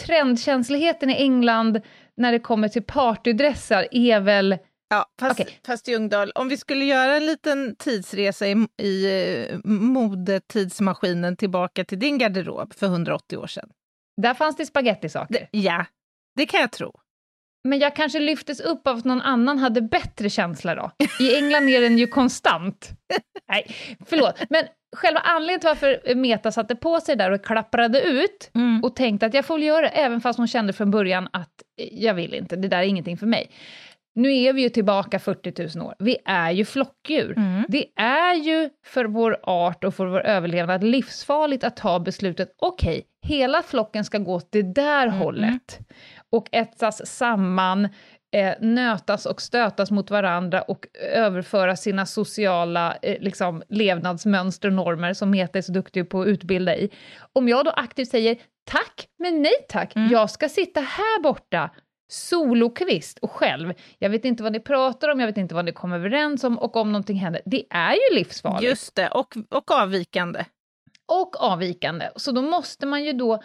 trendkänsligheten 0.06 1.10
i 1.10 1.14
England 1.14 1.80
när 2.16 2.32
det 2.32 2.38
kommer 2.38 2.68
till 2.68 2.82
partydressar 2.82 3.88
är 3.90 4.20
väl... 4.20 4.58
Ja, 4.88 5.06
fast, 5.20 5.40
Okej. 5.40 5.58
fast 5.66 5.88
Ljungdahl, 5.88 6.30
om 6.34 6.48
vi 6.48 6.56
skulle 6.56 6.84
göra 6.84 7.16
en 7.16 7.26
liten 7.26 7.76
tidsresa 7.76 8.46
i, 8.46 8.66
i 8.82 9.06
eh, 9.50 9.58
modetidsmaskinen 9.64 11.36
tillbaka 11.36 11.84
till 11.84 11.98
din 11.98 12.18
garderob 12.18 12.74
för 12.74 12.86
180 12.86 13.36
år 13.36 13.46
sedan. 13.46 13.68
Där 14.22 14.34
fanns 14.34 14.56
det 14.56 14.66
spagettisaker. 14.66 15.48
Ja, 15.50 15.86
det 16.36 16.46
kan 16.46 16.60
jag 16.60 16.72
tro. 16.72 16.92
Men 17.68 17.78
jag 17.78 17.96
kanske 17.96 18.18
lyftes 18.20 18.60
upp 18.60 18.86
av 18.86 18.96
att 18.96 19.04
någon 19.04 19.20
annan 19.20 19.58
hade 19.58 19.82
bättre 19.82 20.30
känsla 20.30 20.74
då. 20.74 20.90
I 21.20 21.36
England 21.36 21.68
är 21.68 21.80
den 21.80 21.98
ju 21.98 22.06
konstant. 22.06 22.90
Nej, 23.48 23.76
förlåt. 24.06 24.34
Men 24.50 24.64
själva 24.96 25.20
anledningen 25.20 25.60
till 25.60 25.68
varför 25.68 26.14
Meta 26.14 26.52
satte 26.52 26.76
på 26.76 27.00
sig 27.00 27.16
där 27.16 27.30
och 27.30 27.44
klapprade 27.44 28.00
ut 28.00 28.50
och 28.82 28.96
tänkte 28.96 29.26
att 29.26 29.34
jag 29.34 29.44
får 29.44 29.54
väl 29.54 29.62
göra 29.62 29.80
det, 29.80 29.88
även 29.88 30.20
fast 30.20 30.38
hon 30.38 30.48
kände 30.48 30.72
från 30.72 30.90
början 30.90 31.28
att 31.32 31.50
eh, 31.80 31.88
jag 32.04 32.14
vill 32.14 32.34
inte, 32.34 32.56
det 32.56 32.68
där 32.68 32.78
är 32.78 32.82
ingenting 32.82 33.16
för 33.16 33.26
mig. 33.26 33.50
Nu 34.14 34.36
är 34.36 34.52
vi 34.52 34.62
ju 34.62 34.68
tillbaka 34.68 35.18
40 35.18 35.78
000 35.78 35.86
år. 35.86 35.94
Vi 35.98 36.16
är 36.24 36.50
ju 36.50 36.64
flockdjur. 36.64 37.34
Mm. 37.36 37.64
Det 37.68 37.84
är 37.96 38.34
ju 38.34 38.70
för 38.86 39.04
vår 39.04 39.38
art 39.42 39.84
och 39.84 39.94
för 39.94 40.06
vår 40.06 40.20
överlevnad 40.20 40.84
livsfarligt 40.84 41.64
att 41.64 41.76
ta 41.76 42.00
beslutet, 42.00 42.48
okej, 42.58 43.02
hela 43.26 43.62
flocken 43.62 44.04
ska 44.04 44.18
gå 44.18 44.34
åt 44.34 44.48
det 44.52 44.62
där 44.62 45.06
Mm. 45.06 45.18
hållet 45.18 45.78
och 46.32 46.48
etsas 46.52 47.06
samman, 47.06 47.88
eh, 48.34 48.54
nötas 48.60 49.26
och 49.26 49.42
stötas 49.42 49.90
mot 49.90 50.10
varandra 50.10 50.62
och 50.62 50.86
överföra 51.12 51.76
sina 51.76 52.06
sociala 52.06 52.96
eh, 53.02 53.20
liksom, 53.20 53.62
levnadsmönster 53.68 54.68
och 54.68 54.74
normer 54.74 55.12
som 55.14 55.30
Meta 55.30 55.58
är 55.58 55.62
så 55.62 55.72
duktig 55.72 56.10
på 56.10 56.20
att 56.20 56.26
utbilda 56.26 56.76
i. 56.76 56.90
Om 57.32 57.48
jag 57.48 57.64
då 57.64 57.70
aktivt 57.70 58.08
säger 58.08 58.36
tack, 58.70 59.06
men 59.18 59.42
nej 59.42 59.66
tack, 59.68 59.96
Mm. 59.96 60.10
jag 60.12 60.30
ska 60.30 60.48
sitta 60.48 60.80
här 60.80 61.22
borta 61.22 61.70
solokvist 62.08 63.18
och 63.18 63.30
själv. 63.30 63.72
Jag 63.98 64.10
vet 64.10 64.24
inte 64.24 64.42
vad 64.42 64.52
ni 64.52 64.60
pratar 64.60 65.08
om, 65.08 65.20
jag 65.20 65.26
vet 65.26 65.36
inte 65.36 65.54
vad 65.54 65.64
ni 65.64 65.72
kommer 65.72 65.96
överens 65.96 66.44
om 66.44 66.58
och 66.58 66.76
om 66.76 66.92
någonting 66.92 67.16
händer. 67.16 67.42
Det 67.44 67.64
är 67.70 67.92
ju 67.92 68.16
livsfarligt 68.18 68.62
Just 68.70 68.94
det, 68.94 69.08
och, 69.08 69.34
och 69.50 69.70
avvikande. 69.70 70.44
och 71.12 71.42
avvikande. 71.42 72.08
Så 72.16 72.32
då 72.32 72.42
måste 72.42 72.86
man 72.86 73.04
ju 73.04 73.12
då 73.12 73.42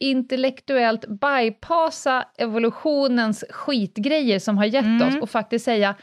intellektuellt 0.00 1.04
bypassa 1.08 2.24
evolutionens 2.38 3.44
skitgrejer 3.50 4.38
som 4.38 4.58
har 4.58 4.64
gett 4.64 4.84
Mm. 4.84 5.08
oss 5.08 5.22
och 5.22 5.30
faktiskt 5.30 5.64
säga, 5.64 5.94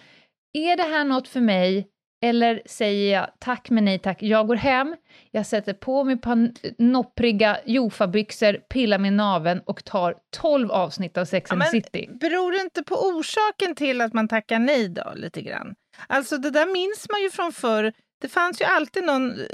är 0.54 0.78
det 0.78 0.84
här 0.84 1.04
något 1.04 1.28
för 1.28 1.42
mig? 1.42 1.88
Eller 2.24 2.62
säger 2.66 3.14
jag 3.14 3.28
tack 3.40 3.70
men 3.70 3.86
nej 3.86 4.00
tack, 4.00 4.24
jag 4.24 4.48
går 4.48 4.56
hem, 4.56 4.96
jag 5.32 5.46
sätter 5.46 5.74
på 5.74 6.04
mig 6.04 6.18
par 6.18 6.52
noppriga 6.78 7.58
Jofa-byxor, 7.66 8.54
pillar 8.54 8.98
med 8.98 9.14
naven 9.14 9.62
och 9.66 9.84
tar 9.84 10.16
12 10.38 10.72
avsnitt 10.72 11.18
av 11.18 11.26
Sex 11.26 11.50
Ja, 11.50 11.54
and 11.54 11.60
men 11.60 11.68
the 11.68 11.72
City. 11.78 12.10
Beror 12.20 12.52
det 12.52 12.62
inte 12.62 12.84
på 12.84 12.96
orsaken 12.96 13.76
till 13.76 14.02
att 14.02 14.14
man 14.14 14.28
tackar 14.28 14.60
nej 14.60 14.90
då, 14.90 15.12
lite 15.16 15.42
grann? 15.42 15.76
Alltså 16.08 16.38
det 16.38 16.50
där 16.50 16.74
minns 16.74 17.08
man 17.12 17.22
ju 17.22 17.30
från 17.30 17.52
förr. 17.54 17.94
Det 18.22 18.28
fanns 18.30 18.62
ju 18.62 18.66
alltid 18.66 19.04
någon 19.04 19.32
eh, 19.32 19.46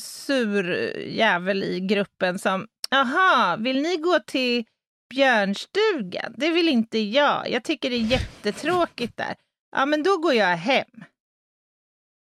sur 0.00 0.96
jävel 1.06 1.62
i 1.64 1.80
gruppen 1.80 2.38
som, 2.38 2.66
aha, 2.92 3.56
vill 3.60 3.82
ni 3.82 3.96
gå 3.96 4.18
till 4.26 4.64
björnstugan? 5.14 6.34
Det 6.36 6.50
vill 6.50 6.68
inte 6.68 6.98
jag. 6.98 7.50
Jag 7.50 7.64
tycker 7.64 7.90
det 7.90 7.96
är 7.96 8.00
jättetråkigt 8.00 9.16
där. 9.16 9.34
Ja, 9.76 9.86
men 9.86 10.02
då 10.02 10.18
går 10.18 10.34
jag 10.34 10.56
hem. 10.56 11.04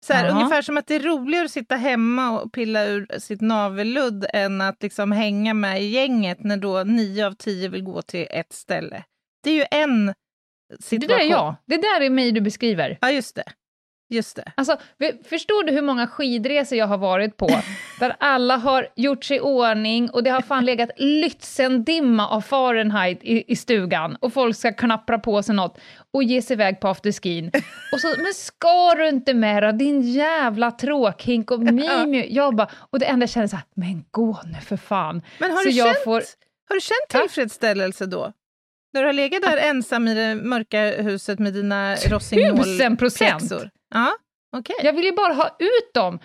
Så 0.05 0.13
här, 0.13 0.29
ungefär 0.31 0.61
som 0.61 0.77
att 0.77 0.87
det 0.87 0.95
är 0.95 0.99
roligare 0.99 1.45
att 1.45 1.51
sitta 1.51 1.75
hemma 1.75 2.39
och 2.41 2.53
pilla 2.53 2.85
ur 2.85 3.19
sitt 3.19 3.41
navelludd 3.41 4.25
än 4.33 4.61
att 4.61 4.83
liksom 4.83 5.11
hänga 5.11 5.53
med 5.53 5.81
i 5.81 5.85
gänget 5.85 6.43
när 6.43 6.57
då 6.57 6.83
nio 6.83 7.27
av 7.27 7.31
tio 7.33 7.69
vill 7.69 7.83
gå 7.83 8.01
till 8.01 8.27
ett 8.29 8.53
ställe. 8.53 9.03
Det 9.43 9.49
är 9.49 9.53
ju 9.53 9.65
en 9.71 10.05
Det 10.05 10.83
situation. 10.83 11.17
där 11.17 11.25
är 11.25 11.29
jag. 11.29 11.55
Det 11.65 11.77
där 11.77 12.01
är 12.01 12.09
mig 12.09 12.31
du 12.31 12.41
beskriver. 12.41 12.97
Ja, 13.01 13.11
just 13.11 13.35
det. 13.35 13.43
Just 14.09 14.35
det. 14.35 14.51
Alltså, 14.55 14.77
förstår 15.29 15.63
du 15.63 15.71
hur 15.71 15.81
många 15.81 16.07
skidresor 16.07 16.77
jag 16.77 16.87
har 16.87 16.97
varit 16.97 17.37
på, 17.37 17.47
där 17.99 18.15
alla 18.19 18.57
har 18.57 18.87
gjort 18.95 19.23
sig 19.23 19.37
i 19.37 19.39
ordning 19.39 20.09
och 20.09 20.23
det 20.23 20.29
har 20.29 20.41
fan 20.41 20.65
legat 20.65 20.89
Lützendimma 20.97 22.27
av 22.27 22.41
Fahrenheit 22.41 23.19
i, 23.23 23.43
i 23.51 23.55
stugan 23.55 24.15
och 24.15 24.33
folk 24.33 24.55
ska 24.55 24.73
knappra 24.73 25.19
på 25.19 25.43
sig 25.43 25.55
något 25.55 25.77
och 26.13 26.23
ge 26.23 26.41
sig 26.41 26.53
iväg 26.53 26.79
på 26.79 26.87
afterskin. 26.87 27.51
Och 27.93 27.99
så, 27.99 28.07
men 28.17 28.33
ska 28.33 28.95
du 28.95 29.09
inte 29.09 29.33
med 29.33 29.63
då, 29.63 29.71
din 29.71 30.01
jävla 30.01 30.71
tråkhink 30.71 31.51
och 31.51 31.59
mimi. 31.63 32.27
Jag 32.33 32.55
bara, 32.55 32.69
och 32.73 32.99
det 32.99 33.05
enda 33.05 33.23
jag 33.23 33.29
känner 33.29 33.47
så 33.47 33.55
här, 33.55 33.65
men 33.75 34.03
gå 34.11 34.39
nu 34.45 34.61
för 34.61 34.77
fan. 34.77 35.21
Men 35.39 35.51
har 35.51 35.57
Så 35.57 35.69
du, 35.69 35.75
känt, 35.75 36.03
får- 36.03 36.23
har 36.69 36.75
du 36.75 36.81
känt 36.81 37.21
tillfredsställelse 37.21 38.05
då? 38.05 38.31
När 38.93 39.01
du 39.01 39.07
har 39.07 39.13
legat 39.13 39.41
där 39.41 39.57
ensam 39.57 40.07
i 40.07 40.13
det 40.13 40.35
mörka 40.35 40.81
huset 41.01 41.39
med 41.39 41.53
dina 41.53 41.95
Tusen 41.95 42.11
rossignolpjäxor? 42.11 42.95
procent! 42.95 43.71
Ja, 43.93 44.11
okej. 44.57 44.75
Jag 44.83 44.93
vill 44.93 45.05
ju 45.05 45.11
bara 45.11 45.33
ha 45.33 45.55
ut 45.59 45.93
dem. 45.93 46.19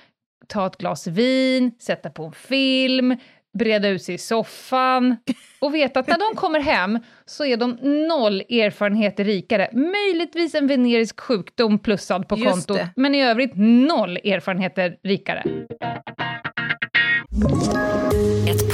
Ta 0.48 0.66
ett 0.66 0.76
glas 0.78 1.06
vin, 1.06 1.72
sätta 1.78 2.10
på 2.10 2.24
en 2.24 2.32
film, 2.32 3.16
breda 3.58 3.88
ut 3.88 4.02
sig 4.02 4.14
i 4.14 4.18
soffan 4.18 5.16
och 5.60 5.74
veta 5.74 6.00
att 6.00 6.06
när 6.06 6.18
de 6.18 6.36
kommer 6.36 6.60
hem 6.60 6.98
så 7.24 7.44
är 7.44 7.56
de 7.56 7.70
noll 8.08 8.40
erfarenheter 8.40 9.24
rikare. 9.24 9.68
Möjligtvis 9.72 10.54
en 10.54 10.66
venerisk 10.66 11.20
sjukdom 11.20 11.78
plussad 11.78 12.28
på 12.28 12.38
Just 12.38 12.50
kontot, 12.50 12.76
det. 12.76 12.88
men 12.96 13.14
i 13.14 13.22
övrigt 13.24 13.52
noll 13.56 14.16
erfarenheter 14.16 14.96
rikare. 15.02 15.42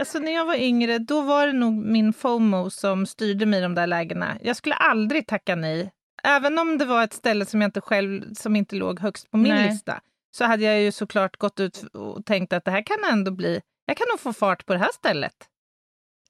Alltså, 0.00 0.18
när 0.18 0.32
jag 0.32 0.44
var 0.44 0.54
yngre, 0.54 0.98
då 0.98 1.20
var 1.20 1.46
det 1.46 1.52
nog 1.52 1.72
min 1.72 2.12
FOMO 2.12 2.70
som 2.70 3.06
styrde 3.06 3.46
mig 3.46 3.58
i 3.58 3.62
de 3.62 3.74
där 3.74 3.86
lägena. 3.86 4.38
Jag 4.42 4.56
skulle 4.56 4.74
aldrig 4.74 5.26
tacka 5.26 5.54
nej. 5.56 5.90
Även 6.24 6.58
om 6.58 6.78
det 6.78 6.84
var 6.84 7.04
ett 7.04 7.12
ställe 7.12 7.46
som 7.46 7.60
jag 7.60 7.68
inte 7.68 7.80
själv, 7.80 8.34
som 8.34 8.56
inte 8.56 8.76
låg 8.76 9.00
högst 9.00 9.30
på 9.30 9.36
min 9.36 9.54
Nej. 9.54 9.68
lista, 9.68 10.00
så 10.36 10.44
hade 10.44 10.64
jag 10.64 10.80
ju 10.82 10.92
såklart 10.92 11.36
gått 11.36 11.60
ut 11.60 11.82
och 11.92 12.26
tänkt 12.26 12.52
att 12.52 12.64
det 12.64 12.70
här 12.70 12.82
kan 12.86 12.96
ändå 13.12 13.30
bli, 13.30 13.60
jag 13.86 13.96
kan 13.96 14.06
nog 14.10 14.20
få 14.20 14.32
fart 14.32 14.66
på 14.66 14.72
det 14.72 14.78
här 14.78 14.92
stället. 14.92 15.34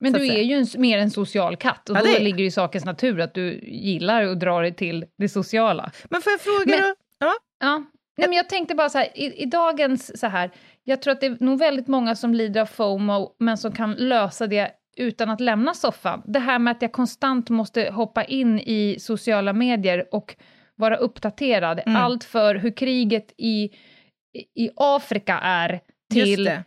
Men 0.01 0.13
Så 0.13 0.19
du 0.19 0.27
är 0.27 0.43
ju 0.43 0.55
en, 0.55 0.67
mer 0.77 0.99
en 0.99 1.11
social 1.11 1.57
katt 1.57 1.89
och 1.91 1.97
Ja, 1.97 2.01
då 2.01 2.07
det 2.07 2.19
ligger 2.19 2.37
det 2.39 2.45
i 2.45 2.51
sakens 2.51 2.85
natur 2.85 3.21
att 3.21 3.35
du 3.35 3.59
gillar 3.63 4.23
att 4.23 4.41
dra 4.41 4.61
dig 4.61 4.75
till 4.75 5.07
det 5.19 5.29
sociala. 5.29 5.91
Men 6.11 6.23
får 6.23 6.31
jag 6.33 6.41
fråga 6.41 6.65
Men- 6.67 6.81
då? 6.81 6.95
Ja. 7.19 7.33
Ja, 7.61 7.85
Nej, 8.19 8.29
men 8.29 8.37
jag 8.37 8.49
tänkte 8.49 8.75
bara 8.75 8.89
så 8.89 8.99
här, 8.99 9.09
i, 9.19 9.43
i 9.43 9.47
dagens 9.47 10.21
så 10.21 10.27
här, 10.27 10.51
jag 10.85 11.03
tror 11.03 11.13
att 11.13 11.21
det 11.21 11.27
är 11.27 11.37
nog 11.41 11.59
väldigt 11.59 11.87
många 11.89 12.15
som 12.15 12.35
lider 12.35 12.61
av 12.61 12.67
FOMO, 12.67 13.37
men 13.39 13.59
som 13.59 13.73
kan 13.73 13.93
lösa 13.93 14.47
det 14.47 14.71
utan 14.97 15.31
att 15.31 15.41
lämna 15.41 15.75
soffan. 15.75 16.23
Det 16.27 16.39
här 16.39 16.59
med 16.59 16.71
att 16.71 16.83
jag 16.83 16.93
konstant 16.93 17.51
måste 17.51 17.91
hoppa 17.91 18.25
in 18.25 18.59
i 18.59 18.97
sociala 19.01 19.53
medier 19.53 20.09
och 20.15 20.37
vara 20.77 20.97
uppdaterad, 20.97 21.81
Mm. 21.87 22.03
allt 22.03 22.25
för 22.25 22.55
hur 22.55 22.71
kriget 22.77 23.35
i, 23.39 23.65
i 24.55 24.71
Afrika 24.77 25.39
är 25.39 25.81
till 26.15 26.47
eh, 26.47 26.59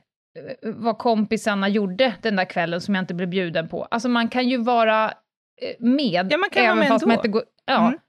vad 0.63 0.97
kompisarna 0.97 1.69
gjorde 1.69 2.13
den 2.21 2.35
där 2.35 2.45
kvällen 2.45 2.81
som 2.81 2.95
jag 2.95 3.01
inte 3.01 3.13
blev 3.13 3.29
bjuden 3.29 3.69
på. 3.69 3.83
Alltså 3.83 4.09
man 4.09 4.27
kan 4.29 4.49
ju 4.49 4.57
vara 4.57 5.05
eh, 5.61 5.75
med, 5.79 6.27
Ja, 6.31 6.37
man 6.37 6.49
kan 6.49 6.61
vara 6.61 6.71
även 6.71 6.79
med 6.79 6.87
fast 6.87 7.05
man 7.05 7.11
ändå. 7.11 7.19
inte 7.21 7.29
går... 7.29 7.43
Ja. 7.65 7.87
Mm. 7.87 7.99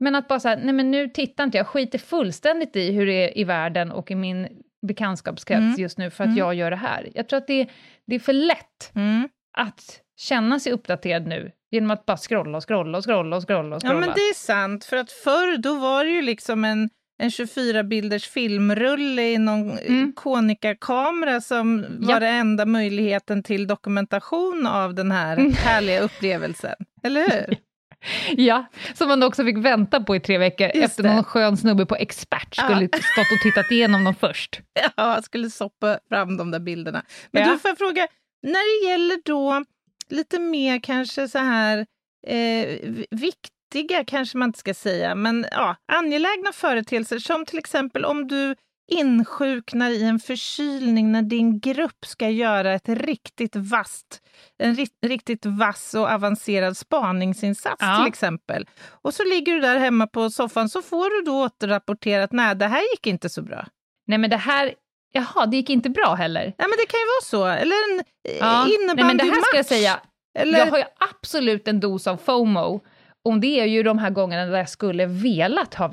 Men 0.00 0.14
att 0.14 0.28
bara 0.28 0.40
säga, 0.40 0.60
nej 0.62 0.72
men 0.74 0.90
nu 0.90 1.08
tittar 1.08 1.44
inte 1.44 1.58
jag, 1.58 1.66
skiter 1.66 1.98
fullständigt 1.98 2.76
i 2.76 2.92
hur 2.92 3.06
det 3.06 3.12
är 3.12 3.38
i 3.38 3.44
världen 3.44 3.92
och 3.92 4.10
i 4.10 4.14
min 4.14 4.48
bekantskapskrets 4.86 5.60
Mm. 5.60 5.74
just 5.80 5.98
nu 5.98 6.10
för 6.10 6.24
att 6.24 6.28
Mm. 6.28 6.38
jag 6.38 6.54
gör 6.54 6.70
det 6.70 6.76
här. 6.76 7.08
Jag 7.14 7.28
tror 7.28 7.36
att 7.38 7.46
det, 7.46 7.68
det 8.06 8.14
är 8.14 8.18
för 8.18 8.32
lätt 8.32 8.92
Mm. 8.94 9.28
att 9.58 10.00
känna 10.16 10.60
sig 10.60 10.72
uppdaterad 10.72 11.26
nu 11.26 11.50
genom 11.70 11.90
att 11.90 12.06
bara 12.06 12.16
scrolla 12.16 12.56
och 12.58 12.68
scrolla 12.68 12.98
och 12.98 13.04
scrolla 13.04 13.36
och 13.36 13.42
scrolla 13.46 13.76
och 13.76 13.82
Ja, 13.84 13.88
scrolla. 13.88 14.00
men 14.00 14.08
det 14.14 14.20
är 14.20 14.34
sant. 14.34 14.84
För 14.84 14.96
att 14.96 15.12
förr 15.12 15.56
då 15.58 15.74
var 15.74 16.04
det 16.04 16.10
ju 16.10 16.22
liksom 16.22 16.64
en, 16.64 16.90
en 17.22 17.30
24-bilders 17.30 18.28
filmrulle 18.28 19.22
i 19.32 19.38
någon 19.38 19.78
Mm. 19.78 20.12
Konica-kamera 20.12 21.40
som 21.40 21.84
Ja. 22.00 22.06
var 22.14 22.20
den 22.20 22.34
enda 22.34 22.66
möjligheten 22.66 23.42
till 23.42 23.66
dokumentation 23.66 24.66
av 24.66 24.94
den 24.94 25.10
här 25.12 25.36
Mm. 25.36 25.52
härliga 25.52 26.00
upplevelsen. 26.00 26.74
Eller 27.02 27.20
hur? 27.30 27.56
Ja, 28.36 28.66
som 28.94 29.08
man 29.08 29.22
också 29.22 29.44
fick 29.44 29.56
vänta 29.58 30.00
på 30.00 30.16
i 30.16 30.20
tre 30.20 30.38
veckor 30.38 30.66
Just 30.74 30.84
efter 30.84 31.02
det. 31.02 31.14
någon 31.14 31.24
skön 31.24 31.56
snubbe 31.56 31.86
på 31.86 31.96
expert 31.96 32.54
skulle 32.54 32.84
stått 32.88 33.32
och 33.32 33.40
tittat 33.42 33.70
igenom 33.70 34.04
dem 34.04 34.14
först. 34.14 34.60
Ja, 34.96 35.22
skulle 35.22 35.50
soppa 35.50 35.98
fram 36.08 36.36
de 36.36 36.50
där 36.50 36.60
bilderna. 36.60 37.02
Men 37.32 37.42
Ja. 37.42 37.48
då 37.52 37.58
får 37.58 37.68
jag 37.68 37.78
fråga, 37.78 38.06
när 38.42 38.84
det 38.84 38.90
gäller 38.90 39.18
då 39.24 39.64
lite 40.08 40.38
mer 40.38 40.78
kanske 40.80 41.28
så 41.28 41.38
här 41.38 41.78
eh, 42.26 42.66
vi- 42.82 43.06
viktiga, 43.10 44.04
kanske 44.06 44.38
man 44.38 44.48
inte 44.48 44.58
ska 44.58 44.74
säga, 44.74 45.14
men 45.14 45.46
ja, 45.50 45.76
angelägna 45.92 46.52
företeelser 46.52 47.18
som 47.18 47.44
till 47.44 47.58
exempel 47.58 48.04
om 48.04 48.28
du 48.28 48.54
insjuknar 48.90 49.90
i 49.90 50.02
en 50.04 50.18
förkylning 50.20 51.12
när 51.12 51.22
din 51.22 51.60
grupp 51.60 52.06
ska 52.06 52.28
göra 52.28 52.72
ett 52.74 52.88
riktigt 52.88 53.56
vasst, 53.56 54.20
en 54.58 54.76
ri- 54.76 55.06
riktigt 55.06 55.46
vass 55.46 55.94
och 55.94 56.10
avancerad 56.10 56.76
spaningsinsats 56.76 57.76
Ja. 57.80 57.96
till 57.98 58.08
exempel. 58.08 58.66
Och 59.02 59.14
så 59.14 59.24
ligger 59.24 59.54
du 59.54 59.60
där 59.60 59.78
hemma 59.78 60.06
på 60.06 60.30
soffan 60.30 60.68
så 60.68 60.82
får 60.82 61.10
du 61.10 61.30
då 61.30 61.44
återrapportera 61.44 62.24
att 62.24 62.32
nej, 62.32 62.56
det 62.56 62.66
här 62.66 62.80
gick 62.92 63.06
inte 63.06 63.28
så 63.28 63.42
bra. 63.42 63.66
Nej 64.06 64.18
men 64.18 64.30
det 64.30 64.36
här, 64.36 64.74
jaha, 65.12 65.46
det 65.46 65.56
gick 65.56 65.70
inte 65.70 65.90
bra 65.90 66.14
heller. 66.14 66.44
Ja, 66.58 66.64
men 66.68 66.70
det 66.78 66.86
kan 66.86 67.00
ju 67.00 67.06
vara 67.06 67.22
så. 67.24 67.60
Eller 67.62 67.90
en 67.92 68.04
Ja. 68.22 68.36
ja. 68.40 68.66
Nej 68.94 69.04
men 69.04 69.16
det 69.16 69.24
här 69.24 69.42
ska 69.42 69.56
jag 69.56 69.66
säga, 69.66 70.00
Eller, 70.38 70.58
Jag 70.58 70.66
har 70.66 70.78
ju 70.78 70.84
absolut 71.20 71.68
en 71.68 71.80
dos 71.80 72.06
av 72.06 72.16
FOMO, 72.16 72.80
och 73.24 73.40
det 73.40 73.60
är 73.60 73.66
ju 73.66 73.82
de 73.82 73.98
här 73.98 74.10
gångerna 74.10 74.46
där 74.46 74.58
jag 74.58 74.68
skulle 74.68 75.06
velat 75.06 75.74
ha 75.74 75.88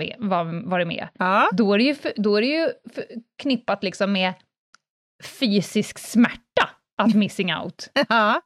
varit 0.63 0.87
med. 0.87 1.07
ja. 1.19 1.49
Då 1.51 1.73
är 1.73 1.77
det 1.77 1.83
ju, 1.83 1.95
då 2.15 2.35
är 2.35 2.41
det 2.41 2.47
ju 2.47 2.69
knippat 3.37 3.83
liksom 3.83 4.11
med 4.11 4.33
fysisk 5.39 5.99
smärta 5.99 6.69
att 6.97 7.15
missing 7.15 7.55
out. 7.55 7.89
ja. 8.09 8.41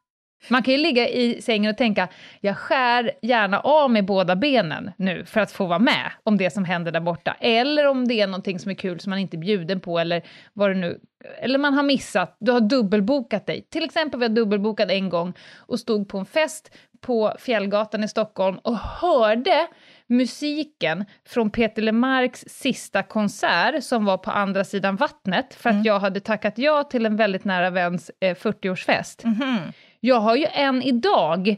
Man 0.50 0.64
kan 0.64 0.74
ju 0.74 0.80
ligga 0.80 1.10
i 1.10 1.42
sängen 1.42 1.72
och 1.72 1.78
tänka, 1.78 2.08
jag 2.42 2.58
skär 2.58 3.12
gärna 3.22 3.60
av 3.60 3.92
med 3.92 4.06
båda 4.06 4.36
benen 4.36 4.92
nu 4.98 5.26
för 5.26 5.42
att 5.42 5.52
få 5.52 5.66
vara 5.66 5.80
med 5.80 6.12
om 6.24 6.38
det 6.38 6.50
som 6.50 6.66
händer 6.66 6.92
där 6.92 7.00
borta. 7.00 7.36
Eller 7.40 7.88
om 7.88 8.08
det 8.08 8.22
är 8.22 8.28
någonting 8.28 8.60
som 8.60 8.72
är 8.72 8.76
kul 8.76 9.00
som 9.00 9.10
man 9.10 9.20
inte 9.20 9.38
är 9.38 9.40
bjuden 9.40 9.80
på, 9.80 10.00
eller 10.00 10.22
vad 10.54 10.70
det 10.70 10.76
nu... 10.76 11.00
Eller 11.42 11.60
man 11.60 11.74
har 11.74 11.84
missat, 11.84 12.38
du 12.40 12.52
har 12.52 12.62
dubbelbokat 12.62 13.46
dig. 13.46 13.68
Till 13.70 13.84
exempel 13.84 14.20
var 14.20 14.26
jag 14.26 14.36
dubbelbokad 14.36 14.92
en 14.92 15.10
gång 15.10 15.34
och 15.56 15.80
stod 15.80 16.10
på 16.10 16.18
en 16.18 16.26
fest 16.26 16.72
på 17.02 17.36
Fjällgatan 17.40 18.04
i 18.04 18.08
Stockholm 18.08 18.58
och 18.58 18.78
hörde 18.78 19.68
musiken 20.08 21.06
från 21.28 21.52
Peter 21.52 21.82
Lemarks 21.82 22.44
sista 22.48 23.04
konsert 23.04 23.84
som 23.84 24.06
var 24.06 24.18
på 24.18 24.32
andra 24.32 24.64
sidan 24.64 24.96
vattnet 24.96 25.54
för 25.54 25.70
att 25.70 25.86
jag 25.86 26.00
hade 26.00 26.20
tackat 26.20 26.58
ja 26.58 26.84
till 26.84 27.06
en 27.06 27.16
väldigt 27.16 27.46
nära 27.46 27.70
väns 27.70 28.12
eh, 28.20 28.36
40-årsfest. 28.36 29.26
Mhm. 29.26 29.58
Jag 30.00 30.20
har 30.20 30.36
ju 30.36 30.46
än 30.46 30.82
idag 30.82 31.56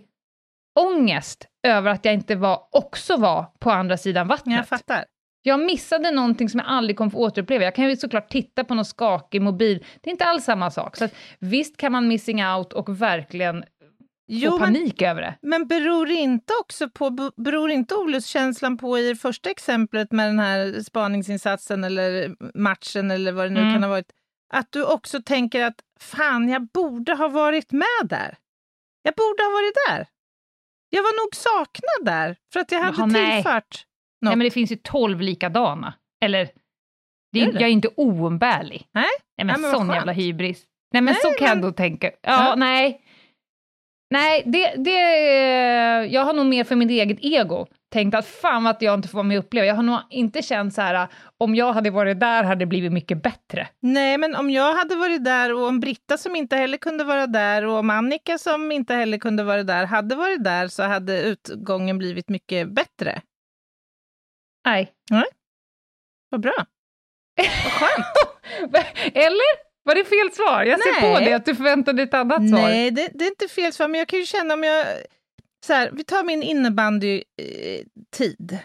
ångest 0.80 1.48
över 1.68 1.92
att 1.92 2.06
jag 2.06 2.14
inte 2.14 2.36
var, 2.36 2.68
också 2.72 3.18
var 3.18 3.46
på 3.60 3.72
andra 3.72 3.98
sidan 3.98 4.28
vattnet. 4.28 4.58
Jag 4.58 4.68
fattar. 4.68 5.06
Jag 5.46 5.60
missade 5.60 6.12
någonting 6.12 6.50
som 6.50 6.60
jag 6.60 6.70
aldrig 6.70 6.98
kommer 6.98 7.12
få 7.12 7.18
återuppleva. 7.18 7.64
Jag 7.64 7.76
kan 7.76 7.90
ju 7.90 7.96
såklart 7.96 8.30
titta 8.30 8.64
på 8.64 8.74
någon 8.74 8.86
skakig 8.86 9.42
mobil. 9.42 9.86
Det 10.02 10.10
är 10.10 10.12
inte 10.12 10.26
alls 10.26 10.44
samma 10.44 10.72
sak. 10.72 10.98
Så 10.98 11.06
att, 11.06 11.16
visst 11.40 11.78
kan 11.78 11.92
man 11.92 12.08
missing 12.08 12.46
out 12.46 12.74
och 12.74 13.02
verkligen 13.02 13.64
Jo, 14.36 14.52
få 14.52 14.60
men, 14.60 14.74
panik 14.74 15.02
över 15.02 15.22
det. 15.22 15.36
men 15.42 15.68
beror 15.68 16.10
inte 16.10 16.54
också 16.62 16.90
på, 16.90 17.32
beror 17.38 17.72
inte 17.72 17.96
olustkänslan 17.96 18.78
på 18.78 19.00
i 19.00 19.10
det 19.10 19.16
första 19.16 19.50
exemplet 19.50 20.12
med 20.12 20.28
den 20.30 20.40
här 20.40 20.82
spaningsinsatsen 20.84 21.84
eller 21.84 22.36
matchen 22.58 23.12
eller 23.12 23.32
vad 23.32 23.46
det 23.46 23.50
nu 23.50 23.60
Mm. 23.60 23.74
kan 23.74 23.84
ha 23.84 23.90
varit, 23.90 24.12
att 24.54 24.72
du 24.72 24.84
också 24.86 25.22
tänker 25.22 25.64
att 25.66 25.76
fan, 26.00 26.50
jag 26.50 26.68
borde 26.68 27.14
ha 27.16 27.28
varit 27.28 27.72
med 27.72 27.86
där. 28.10 28.38
Jag 29.04 29.14
borde 29.16 29.44
ha 29.44 29.50
varit 29.50 29.74
där. 29.90 30.08
Jag 30.90 31.04
var 31.04 31.24
nog 31.26 31.36
saknad 31.36 32.06
där 32.16 32.36
för 32.54 32.60
att 32.60 32.72
jag 32.72 32.80
hade 32.80 32.98
Jaha, 32.98 33.06
nej. 33.06 33.36
tillfört 33.44 33.86
Nej, 34.22 34.30
något. 34.30 34.38
men 34.38 34.46
det 34.46 34.52
finns 34.52 34.72
ju 34.72 34.76
tolv 34.76 35.22
likadana. 35.22 35.94
Eller, 36.26 36.50
det 37.32 37.40
är, 37.42 37.46
Gör 37.46 37.52
det? 37.54 37.60
jag 37.60 37.68
är 37.70 37.74
inte 37.74 37.90
oumbärlig. 37.96 38.88
Nej? 38.94 39.04
Nej, 39.38 39.46
men 39.46 39.50
Ja, 39.50 39.58
men 39.58 39.72
sån 39.72 39.90
jävla 39.90 40.12
hybris. 40.12 40.64
Nej, 40.94 41.02
men 41.02 41.14
Nej, 41.14 41.22
så 41.22 41.30
kan 41.40 41.48
jag 41.48 41.58
men- 41.58 41.62
då 41.66 41.72
tänka. 41.72 42.08
Ja, 42.08 42.14
Ja. 42.22 42.56
nej. 42.56 43.02
Nej, 44.14 44.44
det, 44.46 44.76
det, 44.76 44.92
jag 46.06 46.22
har 46.22 46.34
nog 46.34 46.46
mer 46.46 46.64
för 46.64 46.76
mitt 46.76 46.90
eget 46.90 47.18
ego 47.22 47.68
tänkt 47.92 48.16
att 48.16 48.26
fan 48.26 48.68
att 48.68 48.82
jag 48.82 48.94
inte 48.94 49.08
får 49.08 49.18
vara 49.18 49.28
med 49.28 49.38
och 49.38 49.44
uppleva. 49.44 49.66
Jag 49.66 49.76
har 49.76 49.84
nog 49.84 50.00
inte 50.10 50.42
känt 50.42 50.74
så 50.74 50.82
här, 50.82 51.08
om 51.38 51.56
jag 51.56 51.74
hade 51.74 51.92
varit 51.92 52.20
där 52.20 52.44
hade 52.44 52.60
det 52.60 52.66
blivit 52.66 52.92
mycket 52.92 53.24
bättre. 53.24 53.68
Nej, 53.80 54.18
men 54.18 54.36
om 54.36 54.50
jag 54.50 54.74
hade 54.74 54.96
varit 54.96 55.24
där 55.24 55.54
och 55.54 55.68
om 55.68 55.80
Britta 55.80 56.18
som 56.18 56.36
inte 56.36 56.56
heller 56.56 56.78
kunde 56.78 57.04
vara 57.04 57.28
där 57.28 57.66
och 57.66 57.78
om 57.78 57.90
Annika 57.90 58.38
som 58.38 58.72
inte 58.72 58.96
heller 58.96 59.18
kunde 59.18 59.44
vara 59.44 59.64
där 59.64 59.86
hade 59.86 60.16
varit 60.16 60.44
där 60.44 60.68
så 60.68 60.84
hade 60.84 61.22
utgången 61.22 61.98
blivit 61.98 62.30
mycket 62.30 62.70
bättre. 62.70 63.22
Nej. 65.12 65.26
Vad 66.30 66.42
bra. 66.42 66.66
Vad 67.38 67.72
skönt. 67.74 68.06
Eller? 69.14 69.73
Var 69.84 69.96
det 69.96 70.04
fel 70.06 70.32
svar? 70.32 70.64
Jag 70.64 70.82
ser 70.84 71.02
Nej. 71.02 71.14
på 71.14 71.20
dig 71.20 71.34
att 71.34 71.46
du 71.46 71.56
förväntade 71.56 71.96
dig 71.98 72.04
ett 72.06 72.14
annat 72.14 72.50
svar. 72.50 72.62
Nej, 72.62 72.92
det, 72.92 73.10
det 73.14 73.26
är 73.26 73.30
inte 73.30 73.48
fel 73.48 73.74
svar, 73.74 73.88
men 73.88 74.00
jag 74.00 74.08
kan 74.08 74.20
ju 74.20 74.26
känna 74.26 74.54
om 74.54 74.64
jag... 74.64 74.86
Så 75.66 75.74
här, 75.74 75.90
vi 75.94 76.04
tar 76.04 76.24
min 76.24 76.44
innebandy-tid. 76.44 78.58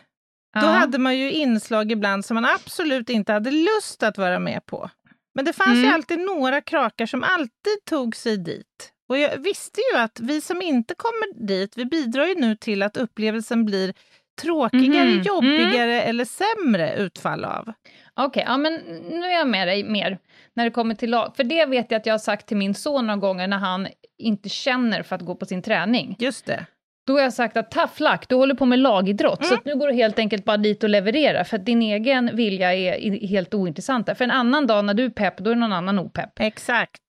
Ja. 0.54 0.60
Då 0.60 0.66
hade 0.66 0.98
man 0.98 1.18
ju 1.18 1.32
inslag 1.32 1.92
ibland 1.92 2.24
som 2.24 2.34
man 2.34 2.44
absolut 2.44 3.10
inte 3.10 3.32
hade 3.32 3.50
lust 3.50 4.02
att 4.02 4.18
vara 4.18 4.38
med 4.38 4.66
på. 4.66 4.90
Men 5.34 5.44
det 5.44 5.52
fanns 5.52 5.76
ju 5.76 5.82
Mm. 5.82 5.94
alltid 5.94 6.18
några 6.18 6.60
krakar 6.60 7.06
som 7.06 7.24
alltid 7.24 7.84
tog 7.90 8.16
sig 8.16 8.36
dit. 8.36 8.92
Och 9.08 9.18
jag 9.18 9.36
visste 9.38 9.80
ju 9.92 9.98
att 9.98 10.20
vi 10.20 10.40
som 10.40 10.62
inte 10.62 10.94
kommer 10.94 11.46
dit, 11.46 11.72
vi 11.76 11.84
bidrar 11.84 12.26
ju 12.26 12.34
nu 12.34 12.56
till 12.56 12.82
att 12.82 12.96
upplevelsen 12.96 13.64
blir 13.64 13.94
tråkigare, 14.42 15.08
Mhm. 15.10 15.22
jobbigare 15.22 16.02
eller 16.02 16.24
sämre 16.24 16.96
utfall 16.96 17.44
av. 17.44 17.72
Okej, 18.20 18.44
ja 18.46 18.56
men 18.56 18.72
nu 19.10 19.26
är 19.26 19.32
jag 19.38 19.48
med 19.48 19.68
dig 19.68 19.84
mer 19.84 20.18
när 20.54 20.64
det 20.64 20.70
kommer 20.70 20.94
till 20.94 21.10
lag. 21.10 21.32
För 21.36 21.44
det 21.44 21.66
vet 21.66 21.90
jag 21.90 21.98
att 21.98 22.06
jag 22.06 22.14
har 22.14 22.18
sagt 22.18 22.46
till 22.46 22.56
min 22.56 22.74
son 22.74 23.06
några 23.06 23.20
gånger 23.20 23.48
när 23.48 23.58
han 23.58 23.88
inte 24.18 24.48
känner 24.48 25.02
för 25.02 25.16
att 25.16 25.22
gå 25.22 25.34
på 25.34 25.46
sin 25.46 25.62
träning. 25.62 26.16
Just 26.18 26.46
det. 26.46 26.66
Då 27.06 27.12
har 27.12 27.20
jag 27.20 27.32
sagt 27.32 27.56
att 27.56 27.70
tough 27.70 28.02
luck, 28.02 28.28
du 28.28 28.34
håller 28.34 28.54
på 28.54 28.66
med 28.66 28.78
lagidrott, 28.78 29.40
Mm. 29.44 29.48
så 29.48 29.56
nu 29.64 29.74
går 29.74 29.88
du 29.88 29.94
helt 29.94 30.18
enkelt 30.18 30.44
bara 30.44 30.56
dit 30.56 30.82
och 30.84 30.88
leverera, 30.90 31.44
för 31.44 31.56
att 31.56 31.66
din 31.66 31.82
egen 31.82 32.36
vilja 32.36 32.74
är 32.74 33.26
helt 33.26 33.54
ointressant 33.54 34.06
där. 34.06 34.14
För 34.14 34.24
en 34.24 34.30
annan 34.30 34.66
dag 34.66 34.84
när 34.84 34.94
du 34.94 35.04
är 35.04 35.10
pepp, 35.10 35.38
då 35.38 35.50
är 35.50 35.54
någon 35.54 35.72
annan 35.72 35.98
opepp. 35.98 36.40
Exakt. 36.40 37.02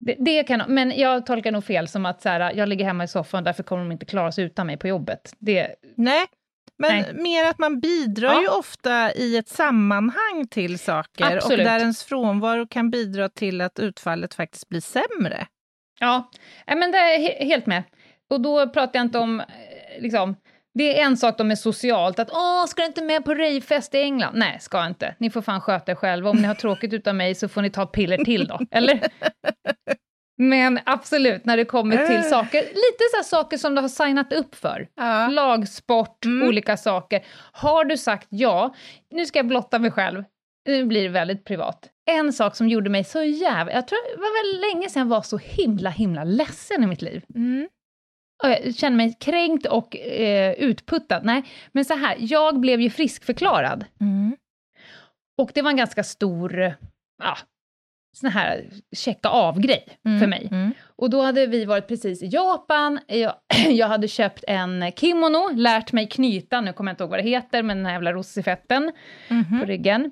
Det, 0.00 0.16
det 0.18 0.42
kan, 0.42 0.62
men 0.68 0.92
jag 0.96 1.26
tolkar 1.26 1.52
nog 1.52 1.64
fel 1.64 1.88
som 1.88 2.06
att 2.06 2.22
så 2.22 2.28
här, 2.28 2.52
jag 2.54 2.68
ligger 2.68 2.84
hemma 2.84 3.04
i 3.04 3.08
soffan, 3.08 3.44
därför 3.44 3.62
kommer 3.62 3.82
de 3.82 3.92
inte 3.92 4.06
klara 4.06 4.32
sig 4.32 4.44
utan 4.44 4.66
mig 4.66 4.76
på 4.76 4.88
jobbet. 4.88 5.34
Det, 5.38 5.68
Nej, 5.96 6.26
men 6.78 6.90
Nej. 7.02 7.14
mer 7.14 7.44
att 7.50 7.58
man 7.58 7.80
bidrar 7.80 8.32
Ja. 8.32 8.40
ju 8.40 8.48
ofta 8.48 9.12
i 9.12 9.36
ett 9.36 9.48
sammanhang 9.48 10.46
till 10.50 10.78
saker 10.78 11.36
Absolut. 11.36 11.58
och 11.58 11.64
där 11.64 11.78
ens 11.78 12.04
frånvaro 12.04 12.66
kan 12.66 12.90
bidra 12.90 13.28
till 13.28 13.60
att 13.60 13.78
utfallet 13.78 14.34
faktiskt 14.34 14.68
blir 14.68 14.80
sämre. 14.80 15.46
Ja, 16.00 16.30
men 16.66 16.92
det 16.92 16.98
är 16.98 17.18
he- 17.18 17.44
helt 17.44 17.66
med. 17.66 17.82
Och 18.30 18.40
då 18.40 18.68
pratar 18.68 18.98
jag 18.98 19.04
inte 19.06 19.18
om, 19.18 19.40
eh, 19.40 19.46
liksom, 20.00 20.36
det 20.74 21.00
är 21.00 21.04
en 21.04 21.16
sak 21.16 21.38
då 21.38 21.44
med 21.44 21.58
socialt, 21.58 22.18
att 22.18 22.30
åh, 22.30 22.66
ska 22.66 22.82
du 22.82 22.86
inte 22.86 23.02
med 23.04 23.24
på 23.24 23.34
rejfest 23.34 23.94
i 23.94 23.98
England? 23.98 24.32
Nej, 24.38 24.58
ska 24.60 24.78
jag 24.78 24.86
inte. 24.86 25.14
Ni 25.18 25.30
får 25.30 25.42
fan 25.42 25.60
sköta 25.60 25.92
er 25.92 25.96
själva. 25.96 26.30
Om 26.30 26.36
ni 26.36 26.44
har 26.48 26.54
tråkigt 26.54 26.92
utan 26.92 27.16
mig 27.16 27.34
så 27.34 27.48
får 27.48 27.62
ni 27.62 27.70
ta 27.70 27.86
piller 27.86 28.16
till 28.24 28.46
då, 28.46 28.60
eller? 28.70 29.00
Men 30.38 30.80
absolut, 30.86 31.44
när 31.44 31.56
det 31.56 31.64
kommer 31.64 32.06
till 32.06 32.16
Äh. 32.16 32.22
saker, 32.22 32.60
lite 32.62 33.04
så 33.10 33.16
här 33.16 33.22
saker 33.24 33.56
som 33.56 33.74
du 33.74 33.80
har 33.80 33.88
signat 33.88 34.32
upp 34.32 34.54
för. 34.54 34.88
Ja. 34.96 35.28
Lagsport, 35.28 36.24
Mm. 36.24 36.48
olika 36.48 36.76
saker. 36.76 37.24
Har 37.52 37.84
du 37.84 37.96
sagt 37.96 38.26
ja, 38.30 38.74
nu 39.10 39.26
ska 39.26 39.38
jag 39.38 39.46
blotta 39.46 39.78
mig 39.78 39.90
själv, 39.90 40.24
nu 40.68 40.84
blir 40.84 41.02
det 41.02 41.08
väldigt 41.08 41.44
privat. 41.44 41.88
En 42.10 42.32
sak 42.32 42.56
som 42.56 42.68
gjorde 42.68 42.90
mig 42.90 43.04
så 43.04 43.22
jävla... 43.22 43.72
Jag 43.72 43.88
tror 43.88 43.98
det 44.16 44.20
var 44.20 44.52
väl 44.52 44.60
länge 44.70 44.88
sedan 44.88 45.00
jag 45.00 45.06
var 45.16 45.22
så 45.22 45.38
himla, 45.38 45.90
himla 45.90 46.24
ledsen 46.24 46.82
i 46.82 46.86
mitt 46.86 47.02
liv. 47.02 47.24
Mm. 47.34 47.68
Och 48.44 48.50
jag 48.50 48.74
kände 48.74 48.96
mig 48.96 49.16
kränkt 49.20 49.66
och 49.66 49.96
eh, 49.96 50.52
utputtad. 50.52 51.20
Nej, 51.24 51.42
men 51.72 51.84
så 51.84 51.94
här, 51.94 52.16
jag 52.18 52.60
blev 52.60 52.80
ju 52.80 52.90
friskförklarad. 52.90 53.84
Mm. 54.00 54.36
Och 55.38 55.50
det 55.54 55.62
var 55.62 55.70
en 55.70 55.76
ganska 55.76 56.04
stor, 56.04 56.74
ja, 57.22 57.36
sån 58.16 58.30
här 58.30 58.70
checka 58.96 59.28
av-grej 59.28 59.88
Mm. 60.04 60.20
för 60.20 60.26
mig. 60.26 60.48
Mm. 60.50 60.72
Och 60.96 61.10
då 61.10 61.22
hade 61.22 61.46
vi 61.46 61.64
varit 61.64 61.88
precis 61.88 62.22
i 62.22 62.26
Japan, 62.26 62.98
jag, 63.06 63.34
jag 63.70 63.86
hade 63.88 64.08
köpt 64.08 64.44
en 64.48 64.92
kimono, 64.96 65.50
lärt 65.54 65.92
mig 65.92 66.08
knyta, 66.08 66.60
nu 66.60 66.72
kommer 66.72 66.90
jag 66.90 66.94
inte 66.94 67.04
ihåg 67.04 67.10
vad 67.10 67.18
det 67.18 67.28
heter, 67.30 67.62
men 67.62 67.76
den 67.76 67.86
här 67.86 67.92
jävla 67.92 68.12
rossifetten 68.12 68.92
på 69.28 69.34
Mhm. 69.34 69.66
ryggen. 69.66 70.10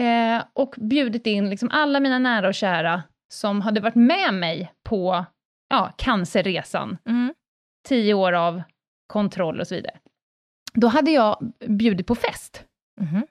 Eh, 0.00 0.44
och 0.52 0.74
bjudit 0.78 1.26
in 1.26 1.50
liksom 1.50 1.70
alla 1.72 2.00
mina 2.00 2.18
nära 2.18 2.48
och 2.48 2.54
kära 2.54 3.02
som 3.32 3.60
hade 3.60 3.80
varit 3.80 3.94
med 3.94 4.34
mig 4.34 4.72
på 4.88 5.24
ja, 5.70 5.92
cancerresan. 5.98 6.98
Mm. 7.08 7.34
Tio 7.88 8.14
år 8.14 8.32
av 8.32 8.62
kontroll 9.06 9.60
och 9.60 9.66
så 9.68 9.74
vidare. 9.74 9.98
Då 10.74 10.86
hade 10.86 11.10
jag 11.10 11.52
bjudit 11.68 12.06
på 12.06 12.14
fest. 12.14 12.64
Mhm. 13.00 13.26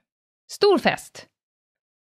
Stor 0.51 0.77
fest. 0.77 1.27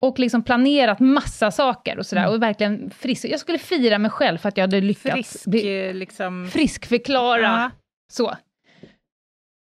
Och 0.01 0.19
liksom 0.19 0.43
planerat 0.43 0.99
massa 0.99 1.51
saker 1.51 1.99
och 1.99 2.05
sådär. 2.05 2.21
Mm. 2.21 2.33
Och 2.35 2.43
verkligen 2.43 2.89
frisk. 2.91 3.25
Jag 3.25 3.39
skulle 3.39 3.57
fira 3.57 3.97
mig 3.97 4.11
själv 4.11 4.37
för 4.37 4.49
att 4.49 4.57
jag 4.57 4.63
hade 4.63 4.81
lyckats 4.81 5.13
Frisk, 5.31 5.45
bli 5.45 5.87
eh, 5.87 5.93
liksom... 5.93 6.49
friskförklara. 6.53 7.41
Ja. 7.41 7.71
Så. 8.13 8.35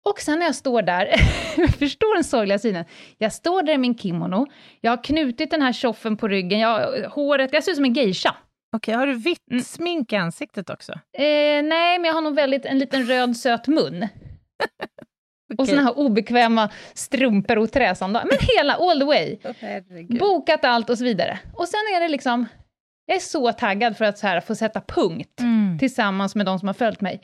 Och 0.09 0.19
sen 0.19 0.39
när 0.39 0.45
jag 0.45 0.55
står 0.55 0.81
där, 0.81 1.07
jag 1.57 1.69
förstår 1.75 2.15
den 2.15 2.23
sorgliga 2.23 2.59
synen, 2.59 2.85
jag 3.17 3.33
står 3.33 3.61
där 3.63 3.73
i 3.73 3.77
min 3.77 3.97
kimono, 3.97 4.47
jag 4.81 4.91
har 4.91 5.03
knutit 5.03 5.51
den 5.51 5.61
här 5.61 5.73
tjoffen 5.73 6.17
på 6.17 6.27
ryggen, 6.27 6.59
jag, 6.59 7.03
håret, 7.09 7.53
jag 7.53 7.63
ser 7.63 7.71
ut 7.71 7.75
som 7.75 7.85
en 7.85 7.93
geisha. 7.93 8.35
Okej, 8.75 8.93
har 8.95 9.07
du 9.07 9.13
vitt 9.13 9.51
Mm. 9.51 9.63
smink 9.63 10.13
i 10.13 10.15
ansiktet 10.15 10.69
också? 10.69 10.91
Eh, 10.91 11.63
nej, 11.63 11.99
men 11.99 12.03
jag 12.05 12.13
har 12.13 12.21
nog 12.21 12.35
väldigt, 12.35 12.65
en 12.65 12.79
liten 12.79 13.05
röd 13.05 13.37
söt 13.37 13.67
mun. 13.67 14.07
Och 15.57 15.67
såna 15.67 15.81
här 15.81 15.99
obekväma 15.99 16.69
strumpor 16.93 17.57
och 17.57 17.71
träsandaler. 17.71 18.25
Men 18.25 18.37
hela, 18.57 18.73
all 18.73 18.99
the 18.99 19.05
way. 19.05 19.37
Herregud. 19.59 20.19
Bokat 20.19 20.65
allt 20.65 20.89
och 20.89 20.97
så 20.97 21.03
vidare. 21.03 21.39
Och 21.53 21.67
sen 21.67 21.79
är 21.95 21.99
det 21.99 22.07
liksom, 22.07 22.45
jag 23.05 23.15
är 23.15 23.21
så 23.21 23.51
taggad 23.51 23.97
för 23.97 24.05
att 24.05 24.17
så 24.17 24.27
här 24.27 24.41
få 24.41 24.55
sätta 24.55 24.81
punkt 24.81 25.39
Mm. 25.39 25.79
tillsammans 25.79 26.35
med 26.35 26.45
de 26.45 26.59
som 26.59 26.67
har 26.67 26.73
följt 26.73 27.01
mig. 27.01 27.21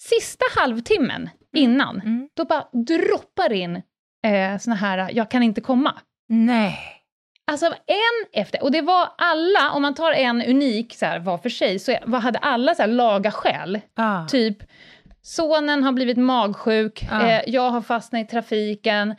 Sista 0.00 0.44
halvtimmen 0.60 1.30
innan, 1.56 2.00
Mm. 2.00 2.28
då 2.36 2.44
bara 2.44 2.64
droppar 2.72 3.52
in 3.52 3.76
eh, 4.26 4.58
såna 4.58 4.76
här, 4.76 5.10
jag 5.12 5.30
kan 5.30 5.42
inte 5.42 5.60
komma. 5.60 5.94
Nej. 6.28 6.78
Alltså 7.50 7.66
en 7.66 8.42
efter, 8.42 8.62
och 8.62 8.72
det 8.72 8.80
var 8.82 9.08
alla, 9.18 9.70
om 9.72 9.82
man 9.82 9.94
tar 9.94 10.12
en 10.12 10.42
unik 10.42 10.94
så 10.94 11.06
här, 11.06 11.18
var 11.18 11.38
för 11.38 11.48
sig, 11.48 11.78
så 11.78 11.96
vad 12.06 12.20
hade 12.22 12.38
alla 12.38 12.74
så 12.74 12.82
här 12.82 12.88
laga 12.88 13.30
skäl. 13.30 13.80
Ah. 13.96 14.26
Typ, 14.26 14.56
sonen 15.28 15.82
har 15.84 15.92
blivit 15.92 16.16
magsjuk, 16.16 17.06
Ja. 17.10 17.26
eh, 17.28 17.42
jag 17.46 17.70
har 17.70 17.80
fastnat 17.80 18.22
i 18.22 18.30
trafiken, 18.30 19.14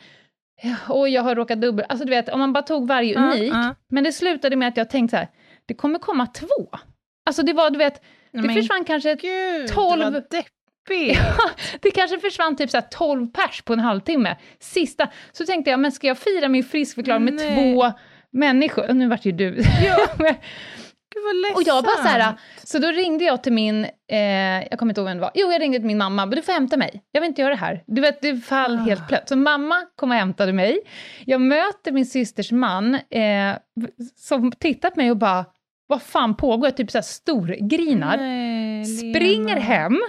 eh, 0.62 0.90
och 0.90 1.08
jag 1.08 1.22
har 1.22 1.34
råkat 1.34 1.60
dubbel... 1.60 1.86
Alltså 1.88 2.04
du 2.04 2.10
vet, 2.10 2.28
om 2.28 2.38
man 2.40 2.52
bara 2.52 2.62
tog 2.62 2.88
varje 2.88 3.14
Ja, 3.14 3.20
unik. 3.34 3.52
ja. 3.52 3.74
Men 3.90 4.04
det 4.04 4.12
slutade 4.12 4.56
med 4.56 4.68
att 4.68 4.76
jag 4.76 4.90
tänkte 4.90 5.10
så 5.16 5.16
här, 5.16 5.28
det 5.66 5.74
kommer 5.74 5.98
komma 5.98 6.26
två. 6.26 6.68
Alltså 7.26 7.42
det 7.42 7.52
var, 7.52 7.70
du 7.70 7.78
vet, 7.78 7.94
det 8.32 8.42
men 8.42 8.54
försvann 8.54 8.84
kanske 8.84 9.14
Gud, 9.14 9.70
tolv- 9.70 10.02
vad 10.12 10.12
deppigt. 10.30 11.20
det 11.82 11.90
kanske 11.90 12.18
försvann 12.18 12.56
typ 12.56 12.70
så 12.70 12.76
här 12.76 12.86
12 12.90 13.26
pers 13.32 13.62
på 13.62 13.72
en 13.72 13.80
halvtimme. 13.80 14.36
Sista, 14.58 15.08
så 15.32 15.44
tänkte 15.46 15.70
jag, 15.70 15.80
men 15.80 15.92
ska 15.92 16.06
jag 16.06 16.18
fira 16.18 16.48
min 16.48 16.64
friskförklaring 16.64 17.24
med 17.24 17.38
två 17.38 17.92
människor? 18.32 18.88
Och 18.88 18.96
nu 18.96 19.08
vart 19.08 19.24
ju 19.24 19.32
du... 19.32 19.62
Gud 21.14 21.24
vad 21.24 21.36
ledsamt. 21.36 21.56
och 21.56 21.62
jag 21.62 21.84
bara 21.84 21.96
så 21.96 22.08
här, 22.08 22.34
så 22.64 22.78
då 22.78 22.88
ringde 22.88 23.24
jag 23.24 23.42
till 23.42 23.52
min, 23.52 23.84
eh, 24.12 24.18
jag 24.70 24.78
kommer 24.78 24.90
inte 24.90 25.00
ihåg 25.00 25.08
vem 25.08 25.16
det 25.16 25.20
var, 25.22 25.30
jo 25.34 25.52
jag 25.52 25.60
ringde 25.62 25.78
till 25.78 25.86
min 25.86 25.98
mamma, 25.98 26.26
men 26.26 26.36
du 26.36 26.42
får 26.42 26.52
hämta 26.52 26.76
mig, 26.76 27.02
jag 27.12 27.20
vill 27.20 27.28
inte 27.28 27.42
göra 27.42 27.50
det 27.54 27.60
här. 27.60 27.84
Du 27.86 28.00
vet, 28.00 28.20
det 28.22 28.36
fall 28.36 28.76
Ah. 28.78 28.80
helt 28.82 29.08
plötsligt. 29.08 29.28
Så 29.28 29.36
mamma 29.36 29.82
kom 29.96 30.10
och 30.10 30.16
hämtade 30.16 30.52
mig, 30.52 30.78
jag 31.26 31.40
möter 31.40 31.92
min 31.92 32.06
systers 32.06 32.52
man, 32.52 32.94
eh, 32.94 33.56
som 34.16 34.52
tittar 34.52 34.90
på 34.90 35.00
mig 35.00 35.10
och 35.10 35.16
bara, 35.16 35.44
vad 35.86 36.02
fan 36.02 36.34
pågår? 36.36 36.66
Jag 36.66 36.76
typ 36.76 36.90
så 36.90 36.98
här 36.98 37.02
storgrinar. 37.02 38.16
Nej, 38.16 38.84
Springer 38.84 39.56
hem, 39.56 40.00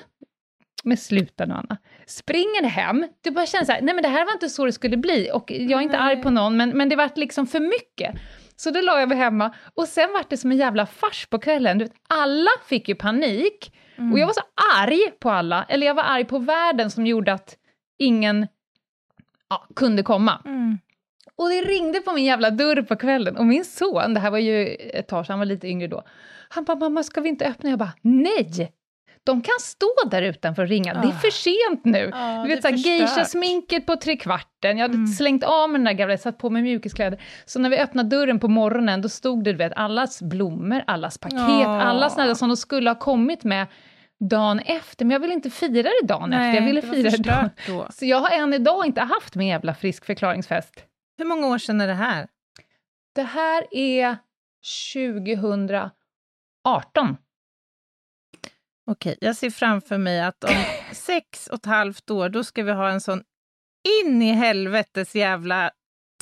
Men 0.83 0.97
sluta 0.97 1.45
nu 1.45 1.53
Anna. 1.53 1.77
Springer 2.05 2.63
hem, 2.63 3.05
du 3.23 3.31
bara 3.31 3.45
känner 3.45 3.65
så 3.65 3.71
här, 3.71 3.81
nej 3.81 3.93
men 3.95 4.01
det 4.03 4.09
här 4.09 4.25
var 4.25 4.33
inte 4.33 4.49
så 4.49 4.65
det 4.65 4.71
skulle 4.71 4.97
bli. 4.97 5.29
Och 5.33 5.51
jag 5.51 5.71
är 5.79 5.81
inte 5.81 5.97
Nej. 5.99 6.13
arg 6.13 6.23
på 6.23 6.29
någon, 6.29 6.57
men, 6.57 6.69
men 6.69 6.89
det 6.89 6.95
vart 6.95 7.17
liksom 7.17 7.47
för 7.47 7.59
mycket. 7.59 8.15
Så 8.61 8.71
då 8.71 8.81
la 8.81 8.99
jag 8.99 9.09
mig 9.09 9.17
hemma, 9.17 9.53
och 9.75 9.87
sen 9.87 10.13
vart 10.13 10.29
det 10.29 10.37
som 10.37 10.51
en 10.51 10.57
jävla 10.57 10.85
fars 10.85 11.25
på 11.25 11.39
kvällen. 11.39 11.77
Du 11.77 11.85
vet, 11.85 11.93
alla 12.09 12.49
fick 12.65 12.89
ju 12.89 12.95
panik, 12.95 13.73
och 14.13 14.19
jag 14.19 14.27
var 14.27 14.33
så 14.33 14.41
arg 14.77 15.11
på 15.19 15.29
alla, 15.29 15.65
eller 15.69 15.87
jag 15.87 15.93
var 15.93 16.03
arg 16.03 16.25
på 16.25 16.39
världen 16.39 16.91
som 16.91 17.05
gjorde 17.07 17.33
att 17.33 17.57
ingen 17.99 18.47
ja, 19.49 19.67
kunde 19.75 20.03
komma. 20.03 20.41
Mm. 20.45 20.79
Och 21.35 21.49
det 21.49 21.61
ringde 21.61 22.01
på 22.01 22.11
min 22.11 22.25
jävla 22.25 22.51
dörr 22.51 22.81
på 22.81 22.95
kvällen 22.95 23.37
och 23.37 23.45
min 23.45 23.65
son, 23.65 24.13
det 24.13 24.19
här 24.19 24.31
var 24.31 24.37
ju 24.37 24.67
ett 24.75 25.07
tag 25.07 25.25
sedan, 25.25 25.33
han 25.33 25.39
var 25.39 25.45
lite 25.45 25.67
yngre 25.67 25.87
då, 25.87 26.03
han 26.49 26.63
bara 26.63 26.77
“mamma, 26.77 27.03
ska 27.03 27.21
vi 27.21 27.29
inte 27.29 27.45
öppna?” 27.45 27.69
Jag 27.69 27.79
bara 27.79 27.93
“nej!” 28.01 28.73
De 29.23 29.41
kan 29.41 29.53
stå 29.59 29.87
där 30.11 30.21
utanför 30.21 30.61
och 30.63 30.69
ringa, 30.69 30.93
det 30.93 31.07
är 31.07 31.11
Ah. 31.11 31.19
för 31.19 31.29
sent 31.29 31.85
nu. 31.85 32.09
Ja, 32.13 32.41
du 32.43 32.49
vet 32.55 32.61
såhär, 32.61 32.75
geisha-sminket 32.75 33.85
på 33.85 33.95
trekvarten, 33.95 34.77
jag 34.77 34.83
hade 34.83 34.93
Mm. 34.93 35.07
slängt 35.07 35.43
av 35.43 35.69
mig 35.69 35.77
den 35.79 35.85
där 35.85 35.93
gamla, 35.93 36.17
satt 36.17 36.37
på 36.37 36.49
mig 36.49 36.61
mjukiskläder. 36.61 37.21
Så 37.45 37.59
när 37.59 37.69
vi 37.69 37.77
öppnade 37.79 38.09
dörren 38.09 38.39
på 38.39 38.47
morgonen, 38.47 39.01
då 39.01 39.09
stod 39.09 39.43
det 39.43 39.51
du 39.51 39.57
vet, 39.57 39.73
allas 39.75 40.21
blommor, 40.21 40.83
allas 40.87 41.17
paket, 41.17 41.39
Ja. 41.39 41.81
alla 41.81 42.09
där 42.09 42.33
som 42.33 42.49
de 42.49 42.57
skulle 42.57 42.89
ha 42.89 42.95
kommit 42.95 43.43
med 43.43 43.67
dagen 44.29 44.59
efter, 44.59 45.05
men 45.05 45.11
jag 45.11 45.19
ville 45.19 45.33
inte 45.33 45.49
fira 45.49 45.89
det 46.01 46.07
dagen 46.07 46.33
efter, 46.33 46.53
jag 46.53 46.61
ville 46.65 46.81
fira 46.81 47.09
det 47.09 47.17
dagen. 47.17 47.49
då. 47.67 47.87
Så 47.91 48.05
jag 48.05 48.17
har 48.19 48.29
än 48.29 48.53
idag 48.53 48.85
inte 48.85 49.01
haft 49.01 49.35
min 49.35 49.47
jävla 49.47 49.73
frisk 49.73 50.05
förklaringsfest. 50.05 50.83
Hur 51.17 51.25
många 51.25 51.47
år 51.47 51.57
sedan 51.57 51.81
är 51.81 51.87
det 51.87 51.93
här? 51.93 52.27
Det 53.15 53.23
här 53.23 53.63
är 53.71 54.17
2018. 54.93 55.91
Okej, 58.91 59.17
jag 59.21 59.35
ser 59.35 59.49
framför 59.49 59.97
mig 59.97 60.21
att 60.21 60.43
om 60.43 60.63
sex 60.91 61.47
och 61.47 61.55
ett 61.55 61.65
halvt 61.65 62.11
år, 62.11 62.29
då 62.29 62.43
ska 62.43 62.63
vi 62.63 62.71
ha 62.71 62.89
en 62.89 63.01
sån 63.01 63.23
in 64.03 64.21
i 64.21 64.31
helvetes 64.31 65.15
jävla 65.15 65.71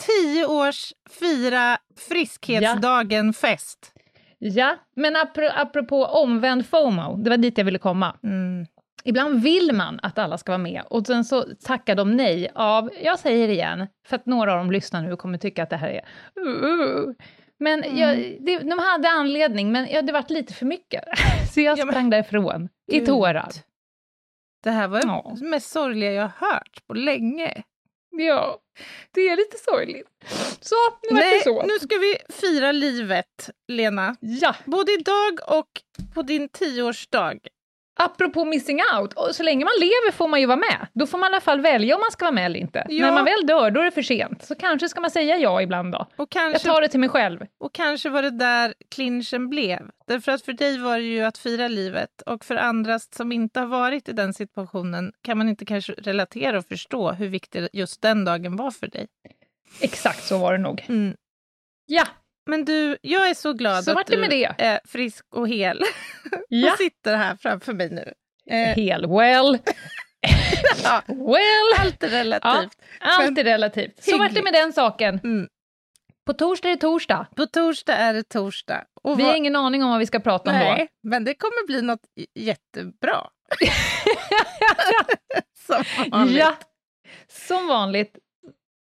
tio 0.01 0.45
års 0.45 0.93
fira 1.09 1.77
friskhetsdagen-fest. 2.09 3.93
Ja, 4.37 4.75
men 4.95 5.15
apro- 5.15 5.51
apropå 5.55 6.05
omvänd 6.05 6.65
FOMO, 6.65 7.17
det 7.17 7.29
var 7.29 7.37
dit 7.37 7.57
jag 7.57 7.65
ville 7.65 7.79
komma. 7.79 8.15
Mm. 8.23 8.65
Ibland 9.03 9.43
vill 9.43 9.71
man 9.73 9.99
att 10.03 10.17
alla 10.17 10.37
ska 10.37 10.51
vara 10.51 10.57
med 10.57 10.83
och 10.89 11.05
sen 11.05 11.25
så 11.25 11.45
tackar 11.63 11.95
de 11.95 12.17
nej 12.17 12.51
av, 12.55 12.89
jag 13.03 13.19
säger 13.19 13.47
det 13.47 13.53
igen, 13.53 13.87
för 14.07 14.15
att 14.15 14.25
några 14.25 14.51
av 14.51 14.57
dem 14.57 14.71
lyssnar 14.71 15.01
nu 15.01 15.13
och 15.13 15.19
kommer 15.19 15.37
tycka 15.37 15.63
att 15.63 15.69
det 15.69 15.77
här 15.77 15.89
är... 15.89 16.05
Uh. 16.47 17.13
Men 17.59 17.83
Mm. 17.83 17.97
jag, 17.97 18.37
det, 18.45 18.57
de 18.59 18.79
hade 18.79 19.09
anledning, 19.09 19.71
men 19.71 19.87
ja, 19.89 20.01
det 20.01 20.11
vart 20.11 20.29
lite 20.29 20.53
för 20.53 20.65
mycket. 20.65 21.03
Så 21.53 21.61
jag 21.61 21.79
Ja, 21.79 21.85
men- 21.85 21.93
sprang 21.93 22.09
därifrån, 22.09 22.69
i 22.91 22.99
tårar. 23.05 23.49
Det 24.63 24.71
här 24.71 24.87
var 24.87 25.01
Ja. 25.05 25.35
det 25.39 25.45
mest 25.45 25.69
sorgliga 25.71 26.11
jag 26.11 26.21
har 26.37 26.47
hört 26.53 26.87
på 26.87 26.93
länge. 26.93 27.63
Ja, 28.11 28.57
det 29.11 29.21
är 29.21 29.35
lite 29.37 29.57
sorgligt. 29.57 30.07
Så, 30.61 30.75
nu 31.09 31.15
Nej, 31.15 31.37
det 31.37 31.43
så. 31.43 31.63
nu 31.63 31.73
ska 31.81 31.95
vi 31.97 32.17
fira 32.33 32.71
livet, 32.71 33.49
Lena. 33.67 34.15
Ja, 34.19 34.55
Både 34.65 34.91
idag 34.91 35.39
och 35.47 35.69
på 36.13 36.21
din 36.21 36.49
tioårsdag. 36.49 37.35
Apropå 38.03 38.45
missing 38.45 38.79
out, 38.99 39.13
så 39.35 39.43
länge 39.43 39.65
man 39.65 39.73
lever 39.79 40.11
får 40.11 40.27
man 40.27 40.39
ju 40.39 40.45
vara 40.45 40.57
med. 40.57 40.87
Då 40.93 41.07
får 41.07 41.17
man 41.17 41.31
i 41.31 41.33
alla 41.33 41.41
fall 41.41 41.61
välja 41.61 41.95
om 41.95 42.01
man 42.01 42.11
ska 42.11 42.25
vara 42.25 42.31
med 42.35 42.45
eller 42.45 42.59
inte. 42.59 42.85
Ja. 42.89 43.05
När 43.05 43.11
man 43.11 43.25
väl 43.25 43.47
dör, 43.47 43.71
då 43.71 43.79
är 43.79 43.83
det 43.85 43.91
för 43.91 44.01
sent. 44.01 44.43
Så 44.45 44.55
kanske 44.55 44.89
ska 44.89 45.01
man 45.01 45.11
säga 45.11 45.37
ja 45.37 45.61
ibland 45.61 45.91
då. 45.91 45.97
Och 45.97 46.07
Jag 46.17 46.29
kanske, 46.29 46.67
tar 46.67 46.81
det 46.81 46.87
till 46.87 46.99
mig 46.99 47.09
själv. 47.09 47.39
och 47.59 47.73
kanske 47.73 48.09
var 48.09 48.21
det 48.21 48.29
där 48.29 48.73
clinchen 48.91 49.49
blev. 49.49 49.79
Därför 50.07 50.31
att 50.31 50.41
för 50.41 50.53
dig 50.53 50.77
var 50.77 50.97
det 50.97 51.03
ju 51.03 51.21
att 51.21 51.37
fira 51.37 51.67
livet 51.67 52.21
och 52.25 52.45
för 52.45 52.55
andra 52.55 52.99
som 52.99 53.31
inte 53.31 53.59
har 53.59 53.67
varit 53.67 54.09
i 54.09 54.11
den 54.11 54.33
situationen 54.33 55.11
kan 55.21 55.37
man 55.37 55.49
inte 55.49 55.65
kanske 55.65 55.93
relatera 55.93 56.57
och 56.57 56.65
förstå 56.65 57.11
hur 57.11 57.27
viktig 57.27 57.67
just 57.73 58.01
den 58.01 58.25
dagen 58.25 58.55
var 58.55 58.71
för 58.71 58.87
dig. 58.87 59.07
Exakt 59.81 60.23
så 60.23 60.37
var 60.37 60.51
det 60.53 60.59
nog. 60.59 60.85
Mm. 60.89 61.13
Ja, 61.85 62.03
Men 62.49 62.65
du, 62.65 62.97
jag 63.01 63.29
är 63.29 63.33
så 63.33 63.53
glad 63.53 63.83
Så 63.83 63.99
att 63.99 64.07
du 64.07 64.27
det. 64.27 64.55
är 64.57 64.79
frisk 64.87 65.25
och 65.35 65.49
hel 65.49 65.81
ja. 66.47 66.71
och 66.71 66.77
sitter 66.77 67.17
här 67.17 67.37
framför 67.41 67.73
mig 67.73 67.89
nu. 67.89 68.13
Eh, 68.55 68.75
Hel, 68.75 69.07
well. 69.07 69.57
Ja. 70.83 71.01
well. 71.07 71.79
allt 71.85 72.03
är 72.03 72.09
relativt. 72.09 72.77
Allt 72.99 73.37
är 73.37 73.43
relativt. 73.43 74.03
Så 74.03 74.17
vart 74.17 74.33
det 74.33 74.43
med 74.43 74.53
den 74.53 74.73
saken. 74.73 75.19
Mm. 75.23 75.47
På 76.25 76.33
torsdag 76.33 76.69
är 76.69 76.73
det 76.73 76.79
torsdag. 76.81 77.27
På 77.35 77.45
torsdag 77.45 77.95
är 77.95 78.13
det 78.13 78.23
torsdag. 78.23 78.83
Och 79.03 79.19
Vi 79.19 79.23
har 79.23 79.35
ingen 79.35 79.55
aning 79.55 79.83
om 79.83 79.89
vad 79.89 79.99
vi 79.99 80.05
ska 80.05 80.19
prata 80.19 80.51
om 80.51 80.57
då. 80.59 80.63
Nej, 80.65 80.87
men 81.03 81.23
det 81.23 81.33
kommer 81.33 81.67
bli 81.67 81.81
något 81.81 82.01
jättebra. 82.35 83.27
Som 85.67 85.83
vanligt. 86.11 86.37
Ja, 86.37 86.55
som 87.27 87.67
vanligt. 87.67 88.17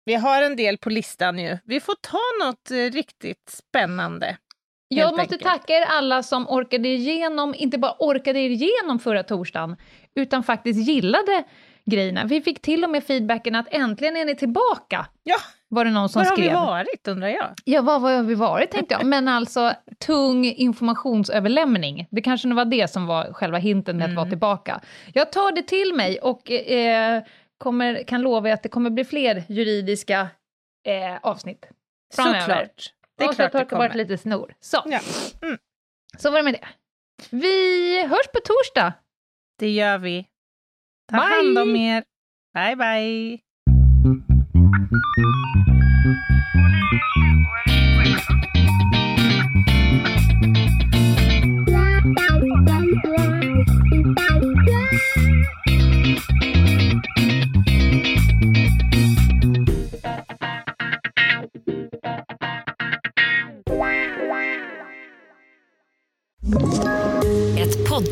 Vi 0.06 0.14
har 0.14 0.42
en 0.42 0.56
del 0.56 0.78
på 0.78 0.90
listan 0.90 1.38
ju. 1.38 1.58
Vi 1.64 1.80
får 1.80 1.94
ta 2.00 2.46
något 2.46 2.70
eh, 2.70 2.76
riktigt 2.96 3.50
spännande. 3.68 4.36
Jag 4.88 5.06
måste 5.10 5.20
enkelt. 5.22 5.42
tacka 5.42 5.72
er 5.72 5.84
alla 5.88 6.22
som 6.22 6.48
orkade 6.48 6.88
igenom, 6.88 7.54
inte 7.54 7.78
bara 7.78 7.94
orkade 7.98 8.38
igenom 8.40 8.98
förra 8.98 9.22
torsdagen, 9.22 9.76
utan 10.14 10.42
faktiskt 10.42 10.88
gillade 10.88 11.44
grejerna. 11.84 12.24
Vi 12.24 12.40
fick 12.40 12.62
till 12.62 12.84
och 12.84 12.90
med 12.90 13.04
feedbacken 13.04 13.54
att 13.54 13.66
äntligen 13.74 14.16
är 14.16 14.24
ni 14.24 14.34
tillbaka, 14.36 15.06
Ja, 15.22 15.36
var 15.68 15.84
det 15.84 15.90
någon 15.90 16.08
som 16.08 16.20
var 16.22 16.26
har 16.30 16.36
vi 16.36 16.42
skrev. 16.42 16.54
varit 16.54 17.08
undrar 17.08 17.28
jag? 17.28 17.46
Ja, 17.64 17.82
vad 17.82 18.00
var 18.02 18.12
har 18.16 18.22
vi 18.22 18.34
varit 18.34 18.70
tänkte 18.70 18.94
jag. 18.94 19.04
Men 19.06 19.28
alltså 19.28 19.72
tung 20.06 20.44
informationsöverlämning. 20.44 22.06
Det 22.10 22.20
kanske 22.22 22.48
var 22.54 22.64
det 22.64 22.90
som 22.90 23.06
var 23.06 23.32
själva 23.32 23.58
hinten 23.58 23.96
med 23.96 24.04
att 24.04 24.08
Mm. 24.10 24.16
vara 24.16 24.28
tillbaka. 24.28 24.80
Jag 25.14 25.32
tar 25.32 25.52
det 25.52 25.62
till 25.62 25.94
mig 25.94 26.18
och 26.18 26.50
eh, 26.50 27.22
kommer, 27.58 28.02
kan 28.04 28.22
lova 28.22 28.48
er 28.48 28.52
att 28.52 28.62
det 28.62 28.68
kommer 28.68 28.90
bli 28.90 29.04
fler 29.04 29.44
juridiska 29.48 30.28
eh, 30.86 31.16
avsnitt 31.22 31.68
framöver. 32.14 32.40
Såklart. 32.40 32.92
Det 33.18 33.24
är 33.24 33.28
och 33.28 33.34
klart 33.34 33.52
det 33.52 33.58
torkar 33.58 33.76
bort 33.76 33.86
kommer. 33.88 33.94
lite 33.94 34.18
snor. 34.18 34.54
Så. 34.60 34.82
Ja. 34.86 35.00
Mm. 35.42 35.58
så 36.18 36.30
var 36.30 36.38
det 36.38 36.44
med 36.44 36.54
det. 36.54 36.68
Vi 37.30 38.02
hörs 38.06 38.26
på 38.32 38.40
torsdag. 38.44 38.92
Det 39.58 39.70
gör 39.70 39.98
vi. 39.98 40.26
Ta 41.10 41.16
Bye. 41.16 41.24
hand 41.36 41.58
om 41.58 41.76
er. 41.76 42.04
Bye, 42.54 42.76
bye. 42.76 43.38